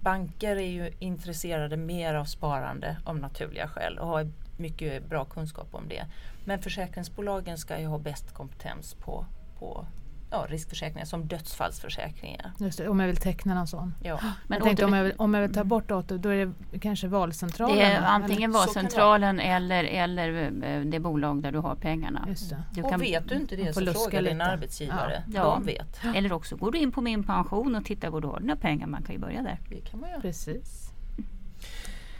Banker 0.00 0.56
är 0.56 0.70
ju 0.70 0.92
intresserade 0.98 1.76
mer 1.76 2.14
av 2.14 2.24
sparande 2.24 2.96
av 3.04 3.18
naturliga 3.18 3.68
skäl 3.68 3.98
och 3.98 4.06
har 4.06 4.30
mycket 4.56 5.08
bra 5.08 5.24
kunskap 5.24 5.74
om 5.74 5.88
det. 5.88 6.06
Men 6.44 6.62
försäkringsbolagen 6.62 7.58
ska 7.58 7.80
ju 7.80 7.86
ha 7.86 7.98
bäst 7.98 8.32
kompetens 8.32 8.94
på, 8.94 9.26
på 9.58 9.86
ja, 10.32 10.46
riskförsäkringar 10.48 11.04
som 11.06 11.26
dödsfallsförsäkringar. 11.28 12.52
Just 12.58 12.78
det, 12.78 12.88
om 12.88 13.00
jag 13.00 13.06
vill 13.06 13.16
teckna 13.16 13.54
någon 13.54 13.66
sån. 13.66 13.94
Ja. 14.02 14.18
Men 14.46 14.56
jag 14.58 14.62
tänkte 14.62 14.84
om 14.84 14.92
jag, 14.92 15.04
vill, 15.04 15.12
om 15.18 15.34
jag 15.34 15.42
vill 15.42 15.54
ta 15.54 15.64
bort 15.64 15.90
åter, 15.90 16.18
då 16.18 16.28
är 16.28 16.46
det 16.72 16.78
kanske 16.78 17.08
valcentralen? 17.08 17.76
det 17.76 17.82
är 17.82 17.96
eller? 17.96 18.06
antingen 18.06 18.50
det 18.52 18.58
valcentralen 18.58 19.40
eller, 19.40 19.84
eller 19.84 20.50
eh, 20.64 20.80
det 20.80 21.00
bolag 21.00 21.42
där 21.42 21.52
du 21.52 21.58
har 21.58 21.74
pengarna. 21.74 22.24
Just 22.28 22.50
det. 22.50 22.62
Du 22.74 22.82
Och 22.82 22.90
kan- 22.90 23.00
vet 23.00 23.28
du 23.28 23.34
inte 23.34 23.56
det 23.56 23.72
så 23.72 23.86
fråga 23.92 24.22
din 24.22 24.40
arbetsgivare. 24.40 25.22
Ja. 25.34 25.42
De 25.44 25.64
vet. 25.66 26.00
Eller 26.16 26.32
också 26.32 26.56
går 26.56 26.72
du 26.72 26.78
in 26.78 26.92
på 26.92 27.00
min 27.00 27.22
pension 27.24 27.74
och 27.74 27.84
tittar, 27.84 28.10
går 28.10 28.20
du 28.20 28.28
har 28.28 28.40
dina 28.40 28.56
pengar? 28.56 28.86
Man 28.86 29.02
kan 29.02 29.14
ju 29.14 29.20
börja 29.20 29.42
där. 29.42 29.58
Det 29.68 29.80
kan 29.90 30.00
man 30.00 30.10
göra. 30.10 30.20
Precis. 30.20 30.88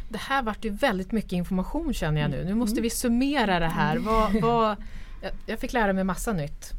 Det 0.09 0.19
här 0.19 0.43
vart 0.43 0.65
ju 0.65 0.71
väldigt 0.71 1.13
mycket 1.13 1.33
information 1.33 1.95
känner 1.95 2.21
jag 2.21 2.31
nu. 2.31 2.45
Nu 2.45 2.55
måste 2.55 2.81
vi 2.81 2.91
summera 2.91 3.59
det 3.59 3.67
här. 3.69 3.99
Vad, 3.99 4.41
vad, 4.43 4.77
jag- 5.23 5.33
jag 5.47 5.59
fick 5.59 5.73
lära 5.73 5.93
mig 5.93 6.05
massa 6.05 6.33
nytt. 6.33 6.71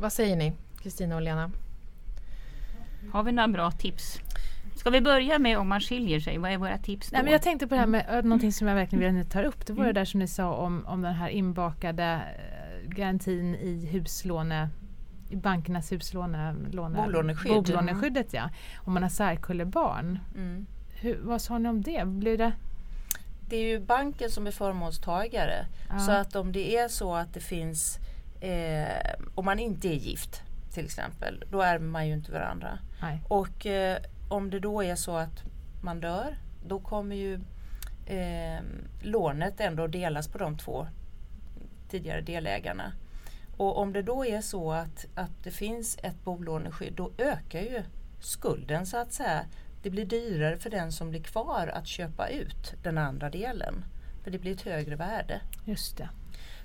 Vad 0.00 0.12
säger 0.12 0.36
ni, 0.36 0.52
Kristina 0.84 1.14
och 1.14 1.22
Lena? 1.22 1.50
Har 3.12 3.22
vi 3.22 3.32
några 3.32 3.48
bra 3.48 3.70
tips? 3.70 4.20
Ska 4.76 4.90
vi 4.90 5.00
börja 5.00 5.38
med 5.38 5.58
om 5.58 5.68
man 5.68 5.80
skiljer 5.80 6.20
sig? 6.20 6.38
Vad 6.38 6.50
är 6.50 6.58
våra 6.58 6.78
tips 6.78 7.10
då? 7.10 7.14
Nej, 7.14 7.24
men 7.24 7.32
jag 7.32 7.42
tänkte 7.42 7.66
på 7.66 7.74
det 7.74 7.80
här 7.80 7.86
med 7.86 8.06
äh, 8.08 8.22
någonting 8.22 8.52
som 8.52 8.68
jag 8.68 8.74
verkligen 8.74 9.00
vill 9.00 9.08
att 9.08 9.26
ni 9.26 9.32
tar 9.32 9.44
upp. 9.44 9.66
Det 9.66 9.72
var 9.72 9.84
Mm. 9.84 9.94
det 9.94 10.00
där 10.00 10.04
som 10.04 10.20
ni 10.20 10.26
sa 10.28 10.52
om, 10.54 10.86
om 10.86 11.02
den 11.02 11.14
här 11.14 11.28
inbakade 11.28 12.04
eh, 12.04 12.88
garantin 12.88 13.54
i 13.54 13.86
huslåne 13.92 14.68
i 15.30 15.36
bankernas 15.36 15.92
huslåne... 15.92 16.54
Låne, 16.70 17.02
Bolåneskydd. 17.02 17.52
Bolåneskyddet 17.52 18.32
ja. 18.32 18.50
Om 18.76 18.94
man 18.94 19.02
har 19.02 19.10
särkullebarn. 19.10 20.18
Mm. 20.36 20.66
Hur, 21.00 21.18
vad 21.22 21.42
sa 21.42 21.58
ni 21.58 21.68
om 21.68 21.82
det? 21.82 22.06
Blir 22.06 22.38
det... 22.38 22.52
Det 23.48 23.56
är 23.56 23.62
ju 23.68 23.80
banken 23.80 24.30
som 24.30 24.46
är 24.46 24.50
förmånstagare. 24.50 25.66
Ja. 25.88 25.98
Så 25.98 26.10
att 26.12 26.36
om 26.36 26.52
det 26.52 26.76
är 26.76 26.88
så 26.88 27.14
att 27.14 27.34
det 27.34 27.40
finns 27.40 27.98
eh, 28.40 29.14
om 29.34 29.44
man 29.44 29.58
inte 29.58 29.88
är 29.88 29.94
gift 29.94 30.42
till 30.74 30.84
exempel, 30.84 31.44
då 31.50 31.62
ärver 31.62 31.86
man 31.86 32.06
ju 32.06 32.12
inte 32.12 32.32
varandra. 32.32 32.78
Nej. 33.02 33.20
Och 33.28 33.66
eh, 33.66 33.98
om 34.28 34.50
det 34.50 34.60
då 34.60 34.82
är 34.82 34.96
så 34.96 35.16
att 35.16 35.42
man 35.82 36.00
dör, 36.00 36.38
då 36.66 36.80
kommer 36.80 37.16
ju 37.16 37.40
eh, 38.06 38.62
lånet 39.02 39.60
ändå 39.60 39.86
delas 39.86 40.28
på 40.28 40.38
de 40.38 40.58
två 40.58 40.86
tidigare 41.90 42.20
delägarna. 42.20 42.92
Och 43.56 43.78
om 43.78 43.92
det 43.92 44.02
då 44.02 44.26
är 44.26 44.40
så 44.40 44.72
att, 44.72 45.06
att 45.14 45.44
det 45.44 45.50
finns 45.50 45.98
ett 46.02 46.24
bolåneskydd, 46.24 46.92
då 46.92 47.10
ökar 47.18 47.60
ju 47.60 47.82
skulden 48.20 48.86
så 48.86 48.96
att 48.96 49.12
säga. 49.12 49.44
Det 49.82 49.90
blir 49.90 50.06
dyrare 50.06 50.58
för 50.58 50.70
den 50.70 50.92
som 50.92 51.10
blir 51.10 51.22
kvar 51.22 51.66
att 51.74 51.86
köpa 51.86 52.28
ut 52.28 52.74
den 52.82 52.98
andra 52.98 53.30
delen. 53.30 53.84
För 54.22 54.30
det 54.30 54.38
blir 54.38 54.52
ett 54.52 54.62
högre 54.62 54.96
värde. 54.96 55.40
Just 55.64 55.96
det. 55.96 56.08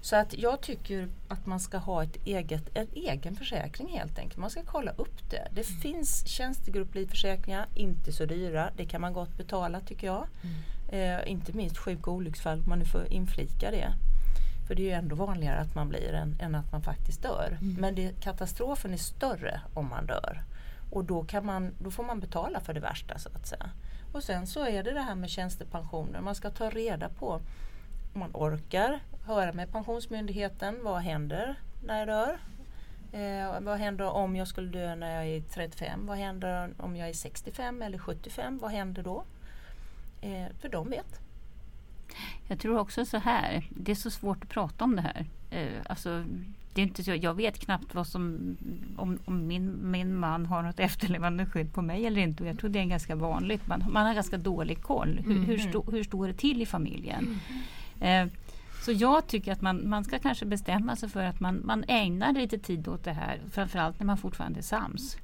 Så 0.02 0.16
att 0.16 0.38
jag 0.38 0.62
tycker 0.62 1.08
att 1.28 1.46
man 1.46 1.60
ska 1.60 1.78
ha 1.78 2.04
ett 2.04 2.18
eget, 2.26 2.70
en 2.74 2.88
egen 2.94 3.36
försäkring 3.36 3.88
helt 3.88 4.20
enkelt. 4.20 4.38
Man 4.38 4.50
ska 4.50 4.62
kolla 4.66 4.92
upp 4.92 5.30
det. 5.30 5.48
Det 5.52 5.64
finns 5.64 6.28
tjänstegrupplivförsäkringar, 6.28 7.68
inte 7.76 8.12
så 8.12 8.26
dyra. 8.26 8.70
Det 8.78 8.86
kan 8.86 9.02
man 9.02 9.14
gott 9.14 9.38
betala 9.38 9.80
tycker 9.80 10.08
jag. 10.08 10.28
Eh, 10.92 11.32
inte 11.32 11.54
minst 11.54 11.78
sjuk 11.78 12.08
och 12.08 12.14
olycksfall, 12.14 12.60
om 12.60 12.70
man 12.70 12.80
nu 12.80 12.86
får 12.86 13.14
inflika 13.14 13.72
det. 13.72 13.94
För 14.68 14.76
det 14.76 14.82
är 14.82 14.86
ju 14.86 14.92
ändå 14.92 15.16
vanligare 15.16 15.60
att 15.60 15.76
man 15.76 15.90
blir 15.90 16.14
än, 16.14 16.38
än 16.42 16.56
att 16.56 16.72
man 16.72 16.82
faktiskt 16.82 17.22
dör. 17.22 17.58
Men 17.80 17.96
det, 17.96 18.22
katastrofen 18.22 18.94
är 18.94 18.98
större 18.98 19.62
om 19.74 19.90
man 19.90 20.06
dör. 20.06 20.44
Och 20.92 21.06
då, 21.06 21.24
kan 21.24 21.46
man, 21.46 21.72
då 21.80 21.92
får 21.92 22.04
man 22.04 22.20
betala 22.20 22.60
för 22.60 22.74
det 22.74 22.80
värsta 22.80 23.20
så 23.20 23.30
att 23.34 23.48
säga. 23.48 23.70
Och 24.14 24.24
sen 24.24 24.48
så 24.48 24.66
är 24.66 24.84
det 24.84 24.92
det 24.92 25.02
här 25.02 25.16
med 25.16 25.30
tjänstepensioner. 25.30 26.22
Man 26.22 26.36
ska 26.36 26.50
ta 26.50 26.70
reda 26.70 27.10
på 27.10 27.42
man 28.14 28.30
orkar 28.34 29.00
höra 29.26 29.54
med 29.54 29.72
Pensionsmyndigheten. 29.72 30.84
Vad 30.84 31.02
händer 31.02 31.56
när 31.86 32.00
jag 32.00 32.08
dör? 32.08 32.40
Eh, 33.12 33.62
vad 33.62 33.80
händer 33.80 34.06
om 34.06 34.36
jag 34.36 34.48
skulle 34.48 34.70
dö 34.70 34.96
när 34.96 35.16
jag 35.16 35.28
är 35.28 35.42
35? 35.42 36.06
Vad 36.06 36.18
händer 36.18 36.70
om 36.78 36.96
jag 36.96 37.10
är 37.10 37.14
65 37.14 37.82
eller 37.82 37.98
75? 37.98 38.58
Vad 38.62 38.72
händer 38.72 39.04
då? 39.04 39.24
Eh, 40.22 40.46
för 40.62 40.70
de 40.70 40.90
vet. 40.90 41.20
Jag 42.48 42.60
tror 42.60 42.80
också 42.80 43.06
så 43.06 43.18
här, 43.18 43.68
det 43.70 43.92
är 43.92 43.96
så 43.96 44.12
svårt 44.12 44.44
att 44.44 44.50
prata 44.50 44.84
om 44.84 44.96
det 44.96 45.02
här. 45.02 45.26
Eh, 45.50 45.82
alltså, 45.90 46.24
det 46.74 46.82
är 46.82 46.84
inte 46.84 47.04
så, 47.04 47.16
jag 47.16 47.34
vet 47.34 47.60
knappt 47.60 47.96
vad 47.96 48.08
som, 48.08 48.58
om, 48.98 49.20
om 49.26 49.48
min, 49.48 49.92
min 49.92 50.16
man 50.16 50.46
har 50.46 50.64
något 50.64 50.80
efterlevande 50.90 51.46
skydd 51.46 51.74
på 51.74 51.82
mig 51.82 52.06
eller 52.06 52.22
inte. 52.22 52.44
Och 52.44 52.50
jag 52.50 52.60
tror 52.60 52.70
det 52.70 52.80
är 52.80 52.86
ganska 52.86 53.16
vanligt. 53.16 53.68
Man, 53.68 53.84
man 53.90 54.06
har 54.06 54.14
ganska 54.14 54.38
dålig 54.38 54.82
koll. 54.82 55.22
Hur, 55.26 55.44
hur, 55.44 55.58
stå, 55.58 55.84
hur 55.92 56.04
står 56.04 56.28
det 56.28 56.34
till 56.34 56.62
i 56.62 56.66
familjen? 56.66 57.40
Eh, 58.02 58.26
så 58.82 58.92
jag 58.92 59.28
tycker 59.28 59.52
att 59.52 59.62
man, 59.62 59.90
man 59.90 60.04
ska 60.04 60.20
kanske 60.20 60.46
bestämma 60.46 60.96
sig 60.96 61.10
för 61.10 61.24
att 61.24 61.40
man, 61.40 61.62
man 61.66 61.84
ägnar 61.88 62.34
lite 62.34 62.58
tid 62.58 62.88
åt 62.88 63.04
det 63.04 63.12
här. 63.12 63.40
Framförallt 63.52 64.00
när 64.00 64.06
man 64.06 64.18
fortfarande 64.18 64.60
är 64.60 64.64
sams. 64.64 65.18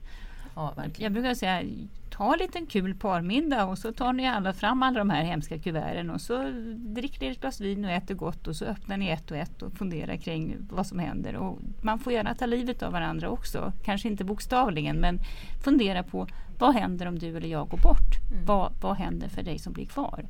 Ja. 0.55 0.73
Jag 0.97 1.11
brukar 1.11 1.33
säga, 1.33 1.63
ta 2.09 2.33
en 2.33 2.39
liten 2.39 2.65
kul 2.65 2.95
parmiddag 2.95 3.65
och 3.65 3.77
så 3.77 3.93
tar 3.93 4.13
ni 4.13 4.27
alla 4.27 4.53
fram 4.53 4.83
alla 4.83 4.99
de 4.99 5.09
här 5.09 5.23
hemska 5.23 5.59
kuverten 5.59 6.09
och 6.09 6.21
så 6.21 6.51
dricker 6.75 7.19
ni 7.19 7.31
ett 7.31 7.41
glas 7.41 7.61
vin 7.61 7.85
och 7.85 7.91
äter 7.91 8.15
gott 8.15 8.47
och 8.47 8.55
så 8.55 8.65
öppnar 8.65 8.97
ni 8.97 9.09
ett 9.09 9.31
och 9.31 9.37
ett 9.37 9.61
och 9.61 9.73
funderar 9.73 10.15
kring 10.17 10.57
vad 10.69 10.87
som 10.87 10.99
händer. 10.99 11.35
Och 11.35 11.59
man 11.81 11.99
får 11.99 12.13
gärna 12.13 12.35
ta 12.35 12.45
livet 12.45 12.83
av 12.83 12.91
varandra 12.91 13.29
också. 13.29 13.73
Kanske 13.83 14.07
inte 14.07 14.23
bokstavligen 14.23 14.99
men 14.99 15.19
fundera 15.63 16.03
på 16.03 16.27
vad 16.59 16.73
händer 16.73 17.05
om 17.05 17.19
du 17.19 17.37
eller 17.37 17.47
jag 17.47 17.69
går 17.69 17.77
bort? 17.77 18.15
Vad, 18.45 18.73
vad 18.81 18.97
händer 18.97 19.27
för 19.29 19.43
dig 19.43 19.59
som 19.59 19.73
blir 19.73 19.85
kvar? 19.85 20.25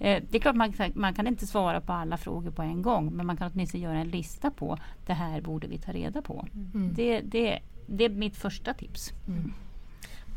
Eh, 0.00 0.22
det 0.30 0.36
är 0.36 0.40
klart 0.40 0.56
man, 0.56 0.72
kan- 0.72 0.92
man 0.94 1.14
kan 1.14 1.26
inte 1.26 1.46
svara 1.46 1.80
på 1.80 1.92
alla 1.92 2.16
frågor 2.16 2.50
på 2.50 2.62
en 2.62 2.82
gång 2.82 3.12
men 3.16 3.26
man 3.26 3.36
kan 3.36 3.50
åtminstone 3.54 3.82
göra 3.84 3.98
en 3.98 4.08
lista 4.08 4.50
på 4.50 4.78
det 5.06 5.12
här 5.14 5.40
borde 5.40 5.66
vi 5.66 5.78
ta 5.78 5.92
reda 5.92 6.22
på. 6.22 6.46
Det, 6.94 7.20
det, 7.20 7.58
det 7.86 8.04
är 8.04 8.08
mitt 8.08 8.36
första 8.36 8.74
tips. 8.74 9.10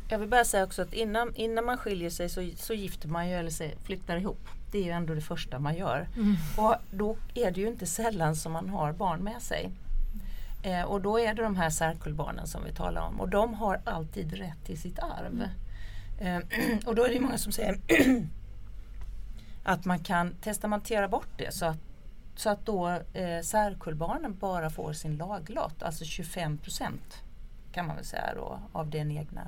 Jag 0.10 0.20
vill 0.20 0.30
bara 0.30 0.44
säga 0.46 0.64
också 0.64 0.82
att 0.82 0.94
innan, 0.94 1.36
innan 1.36 1.66
man 1.66 1.78
skiljer 1.78 2.10
sig 2.10 2.30
så, 2.30 2.50
så 2.56 2.74
gifter 2.74 3.08
man 3.10 3.30
ju 3.30 3.34
eller 3.36 3.50
så, 3.50 3.64
flyttar 3.84 4.18
ihop. 4.18 4.48
Det 4.72 4.78
är 4.78 4.84
ju 4.84 4.90
ändå 4.92 5.14
det 5.14 5.22
första 5.22 5.60
man 5.60 5.76
gör. 5.76 6.08
Och 6.58 6.76
då 6.92 7.18
är 7.34 7.52
det 7.52 7.62
ju 7.62 7.68
inte 7.68 7.86
sällan 7.86 8.36
som 8.36 8.52
man 8.52 8.70
har 8.70 8.94
barn 8.94 9.20
med 9.24 9.42
sig. 9.42 9.72
Eh, 10.64 10.84
och 10.84 11.02
då 11.02 11.20
är 11.20 11.34
det 11.34 11.44
de 11.44 11.56
här 11.56 11.70
särkullbarnen 11.70 12.48
som 12.48 12.64
vi 12.64 12.72
talar 12.72 13.02
om 13.02 13.20
och 13.20 13.30
de 13.30 13.54
har 13.54 13.82
alltid 13.84 14.34
rätt 14.34 14.66
till 14.66 14.82
sitt 14.82 15.00
arv. 15.00 15.48
Eh, 16.20 16.38
och 16.86 16.96
då 16.96 17.06
är 17.06 17.10
det 17.10 17.20
många 17.20 17.38
som 17.38 17.52
säger 17.52 17.80
att 19.64 19.86
man 19.86 20.00
kan 20.00 20.36
testamentera 20.42 21.08
bort 21.08 21.38
det 21.38 21.54
så 21.54 21.66
att, 21.66 21.78
så 22.36 22.50
att 22.50 22.66
då 22.66 22.90
eh, 23.14 23.42
särkullbarnen 23.44 24.38
bara 24.38 24.70
får 24.70 24.94
sin 24.94 25.18
laglott, 25.18 25.84
alltså 25.84 26.06
25 26.06 26.58
procent 26.58 27.24
kan 27.72 27.88
man 27.88 27.96
väl 27.96 28.06
säga 28.06 28.34
då, 28.36 28.60
av 28.72 28.90
den 28.90 29.12
egna 29.12 29.48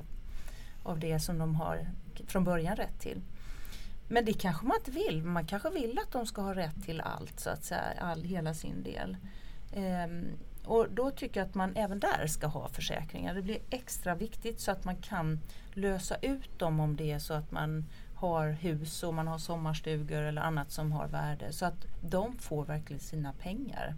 av 0.86 0.98
det 0.98 1.20
som 1.20 1.38
de 1.38 1.54
har 1.54 1.86
från 2.26 2.44
början 2.44 2.76
rätt 2.76 3.00
till. 3.00 3.20
Men 4.08 4.24
det 4.24 4.32
kanske 4.32 4.66
man 4.66 4.76
inte 4.76 4.90
vill. 4.90 5.22
Man 5.22 5.46
kanske 5.46 5.70
vill 5.70 5.98
att 5.98 6.12
de 6.12 6.26
ska 6.26 6.42
ha 6.42 6.54
rätt 6.54 6.84
till 6.84 7.00
allt, 7.00 7.40
så 7.40 7.50
att 7.50 7.64
säga, 7.64 7.82
all, 8.00 8.24
hela 8.24 8.54
sin 8.54 8.82
del. 8.82 9.16
Ehm, 9.72 10.26
och 10.66 10.86
då 10.90 11.10
tycker 11.10 11.40
jag 11.40 11.48
att 11.48 11.54
man 11.54 11.76
även 11.76 12.00
där 12.00 12.26
ska 12.26 12.46
ha 12.46 12.68
försäkringar. 12.68 13.34
Det 13.34 13.42
blir 13.42 13.58
extra 13.70 14.14
viktigt 14.14 14.60
så 14.60 14.70
att 14.70 14.84
man 14.84 14.96
kan 14.96 15.40
lösa 15.72 16.16
ut 16.16 16.58
dem 16.58 16.80
om 16.80 16.96
det 16.96 17.12
är 17.12 17.18
så 17.18 17.34
att 17.34 17.50
man 17.50 17.84
har 18.14 18.50
hus 18.50 19.02
och 19.02 19.14
man 19.14 19.28
har 19.28 19.38
sommarstugor 19.38 20.22
eller 20.22 20.42
annat 20.42 20.70
som 20.70 20.92
har 20.92 21.08
värde. 21.08 21.52
Så 21.52 21.66
att 21.66 21.86
de 22.00 22.38
får 22.38 22.64
verkligen 22.64 23.00
sina 23.00 23.32
pengar. 23.32 23.94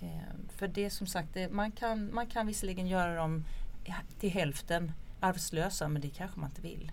Ehm, 0.00 0.48
för 0.48 0.68
det 0.68 0.84
är 0.84 0.90
som 0.90 1.06
sagt, 1.06 1.28
det, 1.34 1.52
man, 1.52 1.72
kan, 1.72 2.14
man 2.14 2.26
kan 2.26 2.46
visserligen 2.46 2.86
göra 2.86 3.16
dem 3.16 3.44
till 4.20 4.30
hälften 4.30 4.92
arvslösa 5.20 5.88
men 5.88 6.02
det 6.02 6.08
kanske 6.08 6.40
man 6.40 6.50
inte 6.50 6.62
vill. 6.62 6.92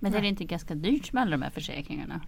Men 0.00 0.12
det 0.12 0.18
är 0.18 0.22
inte 0.22 0.44
ganska 0.44 0.74
dyrt 0.74 1.12
med 1.12 1.22
alla 1.22 1.30
de 1.30 1.42
här 1.42 1.50
försäkringarna? 1.50 2.20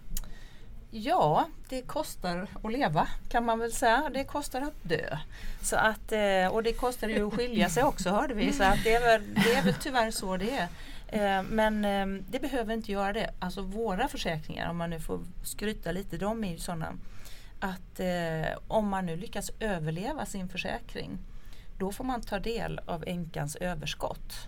Ja, 0.91 1.45
det 1.69 1.81
kostar 1.81 2.47
att 2.63 2.71
leva 2.71 3.07
kan 3.29 3.45
man 3.45 3.59
väl 3.59 3.71
säga. 3.71 4.09
Det 4.13 4.23
kostar 4.23 4.61
att 4.61 4.83
dö. 4.83 5.17
Så 5.61 5.75
att, 5.75 6.11
eh, 6.11 6.47
och 6.47 6.63
det 6.63 6.73
kostar 6.73 7.07
ju 7.09 7.27
att 7.27 7.33
skilja 7.33 7.69
sig 7.69 7.83
också 7.83 8.09
hörde 8.09 8.33
vi. 8.33 8.53
Så 8.53 8.63
att 8.63 8.83
det, 8.83 8.93
är 8.93 9.01
väl, 9.01 9.33
det 9.33 9.53
är 9.53 9.63
väl 9.63 9.73
tyvärr 9.73 10.11
så 10.11 10.37
det 10.37 10.49
är. 10.49 10.67
Eh, 11.07 11.43
men 11.43 11.85
ehm, 11.85 12.25
det 12.29 12.39
behöver 12.39 12.73
inte 12.73 12.91
göra 12.91 13.13
det. 13.13 13.29
Alltså 13.39 13.61
våra 13.61 14.07
försäkringar, 14.07 14.69
om 14.69 14.77
man 14.77 14.89
nu 14.89 14.99
får 14.99 15.19
skryta 15.43 15.91
lite, 15.91 16.17
de 16.17 16.43
är 16.43 16.51
ju 16.51 16.59
sådana 16.59 16.93
att 17.59 17.99
eh, 17.99 18.57
om 18.67 18.87
man 18.87 19.05
nu 19.05 19.17
lyckas 19.17 19.51
överleva 19.59 20.25
sin 20.25 20.49
försäkring 20.49 21.17
då 21.77 21.91
får 21.91 22.03
man 22.03 22.21
ta 22.21 22.39
del 22.39 22.79
av 22.85 23.03
änkans 23.07 23.55
överskott. 23.55 24.47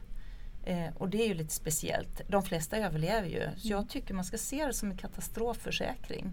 Eh, 0.70 0.88
och 0.98 1.10
det 1.10 1.24
är 1.24 1.28
ju 1.28 1.34
lite 1.34 1.54
speciellt. 1.54 2.22
De 2.28 2.44
flesta 2.44 2.78
överlever 2.78 3.28
ju. 3.28 3.50
Så 3.58 3.68
jag 3.68 3.90
tycker 3.90 4.14
man 4.14 4.24
ska 4.26 4.38
se 4.38 4.66
det 4.66 4.74
som 4.74 4.92
en 4.92 4.98
katastrofförsäkring. 4.98 6.32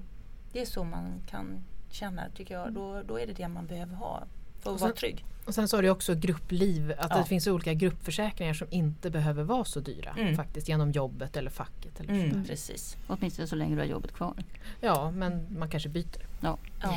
Det 0.53 0.61
är 0.61 0.67
så 0.67 0.85
man 0.85 1.13
kan 1.31 1.65
känna 1.91 2.23
tycker 2.37 2.55
jag. 2.55 2.73
Då, 2.73 3.03
då 3.03 3.21
är 3.21 3.27
det 3.27 3.33
det 3.33 3.49
man 3.49 3.67
behöver 3.67 3.95
ha 3.95 4.23
för 4.61 4.71
att 4.71 4.75
Och 4.75 4.81
vara 4.81 4.91
sen- 4.91 4.97
trygg. 4.97 5.25
Och 5.47 5.55
sen 5.55 5.69
har 5.73 5.83
du 5.83 5.91
också 5.91 6.15
gruppliv, 6.15 6.93
att 6.99 7.11
Ja. 7.11 7.17
det 7.19 7.25
finns 7.25 7.47
olika 7.47 7.75
gruppförsäkringar 7.75 8.55
som 8.55 8.67
inte 8.71 9.11
behöver 9.11 9.43
vara 9.45 9.65
så 9.65 9.81
dyra 9.81 10.15
Mm. 10.19 10.37
faktiskt 10.37 10.69
genom 10.69 10.91
jobbet 10.93 11.37
eller 11.37 11.51
facket. 11.51 12.01
Eller 12.01 12.15
Mm, 12.15 12.45
precis. 12.45 12.97
Åtminstone 13.07 13.49
så 13.49 13.57
länge 13.57 13.75
du 13.75 13.81
har 13.81 13.87
jobbet 13.89 14.13
kvar. 14.13 14.35
Ja, 14.81 15.11
men 15.11 15.47
man 15.59 15.71
kanske 15.71 15.89
byter. 15.89 16.27
Ja. 16.41 16.59
Ja. 16.83 16.93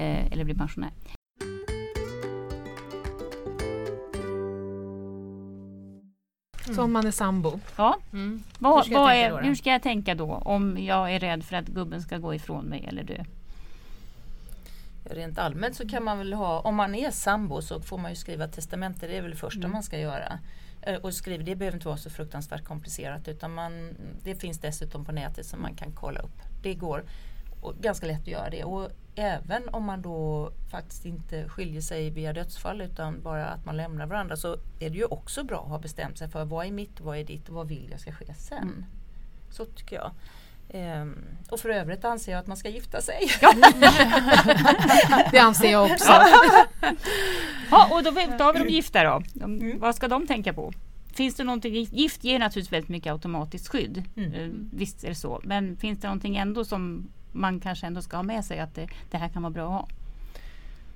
Eh, 0.00 0.32
eller 0.32 0.44
blir 0.44 0.54
pensionär. 0.54 0.90
Så 6.74 6.82
om 6.82 6.92
man 6.92 7.06
är 7.06 7.10
sambo. 7.10 7.60
Ja, 7.76 7.98
Mm. 8.12 8.42
vad, 8.58 8.74
Hur 8.76 8.82
ska 8.82 8.92
jag 8.94 9.00
vad 9.00 9.08
tänka 9.10 9.26
är, 9.26 9.30
då 9.30 9.36
då? 9.36 9.42
hur 9.42 9.54
ska 9.54 9.70
jag 9.70 9.82
tänka 9.82 10.14
då 10.14 10.32
om 10.34 10.78
jag 10.84 11.14
är 11.14 11.20
rädd 11.20 11.44
för 11.44 11.56
att 11.56 11.66
gubben 11.66 12.02
ska 12.02 12.18
gå 12.18 12.34
ifrån 12.34 12.64
mig 12.64 12.84
eller 12.88 13.02
dö? 13.02 13.24
Rent 15.04 15.38
allmänt 15.38 15.76
så 15.76 15.88
kan 15.88 16.04
man 16.04 16.18
väl 16.18 16.32
ha, 16.32 16.60
om 16.60 16.74
man 16.74 16.94
är 16.94 17.10
sambo 17.10 17.62
så 17.62 17.80
får 17.80 17.98
man 17.98 18.10
ju 18.10 18.16
skriva 18.16 18.48
testamente, 18.48 19.06
det 19.06 19.16
är 19.16 19.22
väl 19.22 19.30
det 19.30 19.36
första 19.36 19.58
Mm. 19.60 19.70
man 19.70 19.82
ska 19.82 19.98
göra. 19.98 20.38
Eh, 20.82 20.94
Och 20.96 21.14
skriva, 21.14 21.44
det 21.44 21.56
behöver 21.56 21.76
inte 21.76 21.88
vara 21.88 21.96
så 21.98 22.10
fruktansvärt 22.10 22.64
komplicerat 22.64 23.28
utan 23.28 23.54
man, 23.54 23.96
det 24.22 24.34
finns 24.34 24.58
dessutom 24.58 25.04
på 25.04 25.12
nätet 25.12 25.46
som 25.46 25.62
man 25.62 25.74
kan 25.74 25.92
kolla 25.92 26.20
upp. 26.20 26.42
Det 26.62 26.74
går 26.74 27.04
och 27.60 27.74
ganska 27.80 28.06
lätt 28.06 28.20
att 28.20 28.26
göra 28.26 28.50
det. 28.50 28.64
Och 28.64 28.90
även 29.14 29.68
om 29.68 29.84
man 29.84 30.02
då 30.02 30.50
faktiskt 30.70 31.04
inte 31.04 31.48
skiljer 31.48 31.80
sig 31.80 32.10
via 32.10 32.32
dödsfall 32.32 32.80
utan 32.80 33.22
bara 33.22 33.46
att 33.46 33.64
man 33.64 33.76
lämnar 33.76 34.06
varandra 34.06 34.36
så 34.36 34.56
är 34.80 34.90
det 34.90 34.96
ju 34.98 35.04
också 35.04 35.44
bra 35.44 35.62
att 35.62 35.68
ha 35.68 35.78
bestämt 35.78 36.18
sig 36.18 36.28
för 36.28 36.44
vad 36.44 36.66
är 36.66 36.70
mitt, 36.70 37.00
vad 37.00 37.18
är 37.18 37.24
ditt 37.24 37.48
och 37.48 37.54
vad 37.54 37.68
vill 37.68 37.88
jag 37.90 38.00
ska 38.00 38.12
ske 38.12 38.34
sen. 38.34 38.62
Mm. 38.62 38.84
Så 39.50 39.64
tycker 39.64 39.96
jag. 39.96 40.10
Ehm, 40.68 41.18
och 41.50 41.60
för 41.60 41.68
övrigt 41.68 42.04
anser 42.04 42.32
jag 42.32 42.38
att 42.38 42.46
man 42.46 42.56
ska 42.56 42.68
gifta 42.68 43.00
sig. 43.00 43.18
Det 45.30 45.38
anser 45.38 45.70
jag 45.70 45.90
också. 45.90 46.12
Ja, 47.70 47.88
och 47.96 48.02
då, 48.02 48.10
då 48.10 48.44
har 48.44 48.52
vi 48.52 48.58
de 48.58 48.68
gifta 48.68 49.04
då. 49.04 49.22
De, 49.34 49.44
Mm. 49.44 49.78
Vad 49.78 49.94
ska 49.94 50.08
de 50.08 50.26
tänka 50.26 50.52
på? 50.52 50.72
Finns 51.14 51.34
det 51.34 51.44
någonting, 51.44 51.74
gift 51.74 52.24
ger 52.24 52.38
naturligtvis 52.38 52.72
väldigt 52.72 52.88
mycket 52.88 53.12
automatiskt 53.12 53.68
skydd. 53.68 54.02
Mm. 54.16 54.32
Eh, 54.32 54.48
visst 54.72 55.04
är 55.04 55.08
det 55.08 55.14
så. 55.14 55.40
Men 55.44 55.76
finns 55.76 56.00
det 56.00 56.06
någonting 56.06 56.36
ändå 56.36 56.64
som 56.64 57.08
man 57.34 57.60
kanske 57.60 57.86
ändå 57.86 58.02
ska 58.02 58.16
ha 58.16 58.22
med 58.22 58.44
sig 58.44 58.58
att 58.60 58.74
det, 58.74 58.88
det 59.10 59.18
här 59.18 59.28
kan 59.28 59.42
vara 59.42 59.52
bra 59.52 59.64
att 59.64 59.72
ha? 59.72 59.88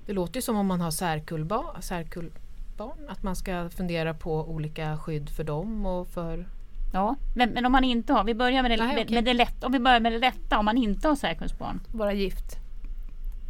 Det 0.07 0.13
låter 0.13 0.37
ju 0.37 0.43
som 0.43 0.57
om 0.57 0.67
man 0.67 0.81
har 0.81 0.91
särkullbarn, 0.91 1.83
särkullbarn 1.83 3.09
att 3.09 3.23
man 3.23 3.37
ska 3.37 3.69
fundera 3.71 4.15
på 4.15 4.51
olika 4.51 4.99
skydd 4.99 5.31
för 5.31 5.45
dem 5.45 5.87
och 5.87 6.09
för 6.09 6.47
Ja, 6.93 7.17
men, 7.35 7.51
men 7.51 7.67
om 7.67 7.73
man 7.73 7.85
inte 7.85 8.13
har, 8.13 8.25
vi 8.25 8.35
börjar 8.35 8.63
med 8.63 8.71
det, 8.71 8.77
Nej, 8.77 8.95
med, 8.95 9.11
med 9.11 9.25
det 9.25 9.35
lätta, 9.35 9.67
om 9.67 9.73
vi 9.73 9.79
börjar 9.79 10.01
med 10.01 10.13
det 10.13 10.19
lätta, 10.19 10.59
om 10.59 10.65
man 10.65 10.77
inte 10.77 11.09
har 11.09 11.17
särkullsbarn. 11.17 11.81
Vara 11.93 12.13
gift. 12.13 12.57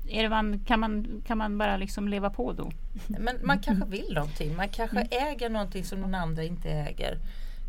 Är 0.08 0.22
det 0.22 0.28
man, 0.28 0.64
kan, 0.66 0.80
man, 0.80 1.22
kan 1.26 1.38
man 1.38 1.58
bara 1.58 1.76
liksom 1.76 2.08
leva 2.08 2.30
på 2.30 2.52
då? 2.52 2.70
Men 3.06 3.36
man 3.42 3.58
kanske 3.58 3.90
vill 3.90 4.14
någonting. 4.14 4.56
Man 4.56 4.68
kanske 4.68 5.00
äger 5.00 5.50
någonting 5.50 5.84
som 5.84 6.00
någon 6.00 6.14
andra 6.14 6.44
inte 6.44 6.70
äger. 6.70 7.18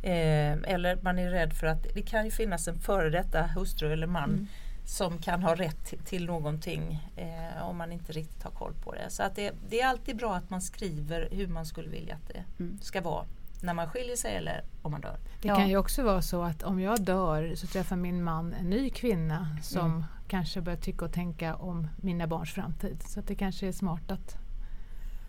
Eh, 0.03 0.73
eller 0.73 0.97
man 1.01 1.19
är 1.19 1.29
rädd 1.29 1.53
för 1.53 1.67
att 1.67 1.87
det 1.93 2.01
kan 2.01 2.25
ju 2.25 2.31
finnas 2.31 2.67
en 2.67 2.79
före 2.79 3.09
detta 3.09 3.41
hustru 3.41 3.93
eller 3.93 4.07
man 4.07 4.47
som 4.89 5.17
kan 5.17 5.43
ha 5.43 5.55
rätt 5.55 6.05
till, 6.05 6.25
någonting 6.25 7.09
eh, 7.15 7.63
om 7.69 7.77
man 7.77 7.91
inte 7.91 8.11
riktigt 8.11 8.43
har 8.43 8.51
koll 8.51 8.73
på 8.83 8.91
det. 8.93 9.09
Så 9.09 9.23
att 9.23 9.35
det, 9.35 9.51
det 9.69 9.81
är 9.81 9.87
alltid 9.87 10.17
bra 10.17 10.35
att 10.35 10.49
man 10.49 10.61
skriver 10.61 11.27
hur 11.31 11.47
man 11.47 11.65
skulle 11.65 11.89
vilja 11.89 12.15
att 12.15 12.27
det 12.27 12.43
Mm. 12.63 12.79
ska 12.81 13.01
vara 13.01 13.25
när 13.63 13.73
man 13.73 13.89
skiljer 13.89 14.15
sig 14.15 14.35
eller 14.35 14.63
om 14.81 14.91
man 14.91 15.01
dör. 15.01 15.17
Det 15.41 15.47
Ja. 15.47 15.55
kan 15.55 15.69
ju 15.69 15.77
också 15.77 16.03
vara 16.03 16.21
så 16.21 16.41
att 16.43 16.63
om 16.63 16.79
jag 16.79 17.01
dör 17.01 17.55
så 17.55 17.67
träffar 17.67 17.95
min 17.95 18.23
man 18.23 18.53
en 18.53 18.69
ny 18.69 18.89
kvinna 18.89 19.57
som 19.63 19.85
Mm. 19.91 20.03
kanske 20.27 20.61
börjar 20.61 20.79
tycka 20.79 21.05
och 21.05 21.13
tänka 21.13 21.55
om 21.55 21.87
mina 22.01 22.27
barns 22.27 22.51
framtid. 22.53 23.03
Så 23.07 23.19
att 23.19 23.27
det 23.27 23.35
kanske 23.35 23.67
är 23.67 23.71
smart 23.71 24.11
att, 24.11 24.37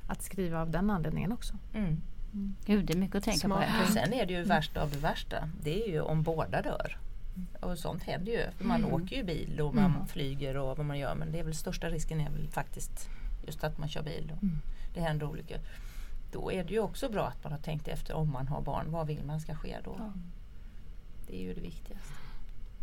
att 0.09 0.23
skriva 0.23 0.61
av 0.61 0.71
den 0.71 0.91
anledningen 0.91 1.33
också. 1.33 1.55
Mm. 1.75 2.01
Gud, 2.67 2.87
det 2.87 2.93
är 2.93 2.99
mycket 2.99 3.17
att 3.17 3.25
tänka 3.25 3.39
Smart. 3.47 3.59
på 3.61 3.65
här. 3.73 3.87
Sen 3.87 4.13
är 4.13 4.27
det 4.27 4.33
ju 4.33 4.43
värsta 4.43 4.83
av 4.83 4.91
det 4.91 4.99
värsta. 4.99 5.49
Det 5.63 5.83
är 5.85 5.89
ju 5.89 6.01
om 6.01 6.23
båda 6.23 6.63
dör. 6.63 6.99
Och 7.61 7.79
sånt 7.79 8.03
händer 8.03 8.33
ju. 8.33 8.51
För 8.57 8.65
man 8.65 8.85
åker 8.85 9.17
ju 9.17 9.25
bil 9.25 9.61
och 9.61 9.75
man 9.75 10.07
flyger 10.07 10.57
och 10.57 10.77
vad 10.77 10.87
man 10.87 10.99
gör. 10.99 11.15
Men 11.15 11.33
det 11.33 11.39
är 11.39 11.45
väl 11.45 11.55
största 11.55 11.89
risken 11.91 12.21
är 12.21 12.31
väl 12.31 12.49
faktiskt 12.49 13.09
just 13.47 13.65
att 13.65 13.79
man 13.79 13.89
kör 13.89 14.03
bil 14.03 14.33
och 14.37 14.43
Mm. 14.43 14.59
det 14.95 15.01
händer 15.01 15.27
olyckor. 15.27 15.59
Då 16.33 16.53
är 16.53 16.65
det 16.65 16.73
ju 16.73 16.81
också 16.81 17.09
bra 17.09 17.27
att 17.27 17.45
man 17.45 17.53
har 17.53 17.59
tänkt 17.61 17.89
efter 17.89 18.15
om 18.15 18.33
man 18.33 18.49
har 18.49 18.61
barn. 18.63 18.87
Vad 18.91 19.07
vill 19.07 19.25
man 19.25 19.41
ska 19.41 19.55
ske 19.55 19.77
då? 19.85 19.95
Ja. 19.99 20.13
Det 21.27 21.37
är 21.37 21.43
ju 21.43 21.55
det 21.55 21.61
viktigaste. 21.61 22.13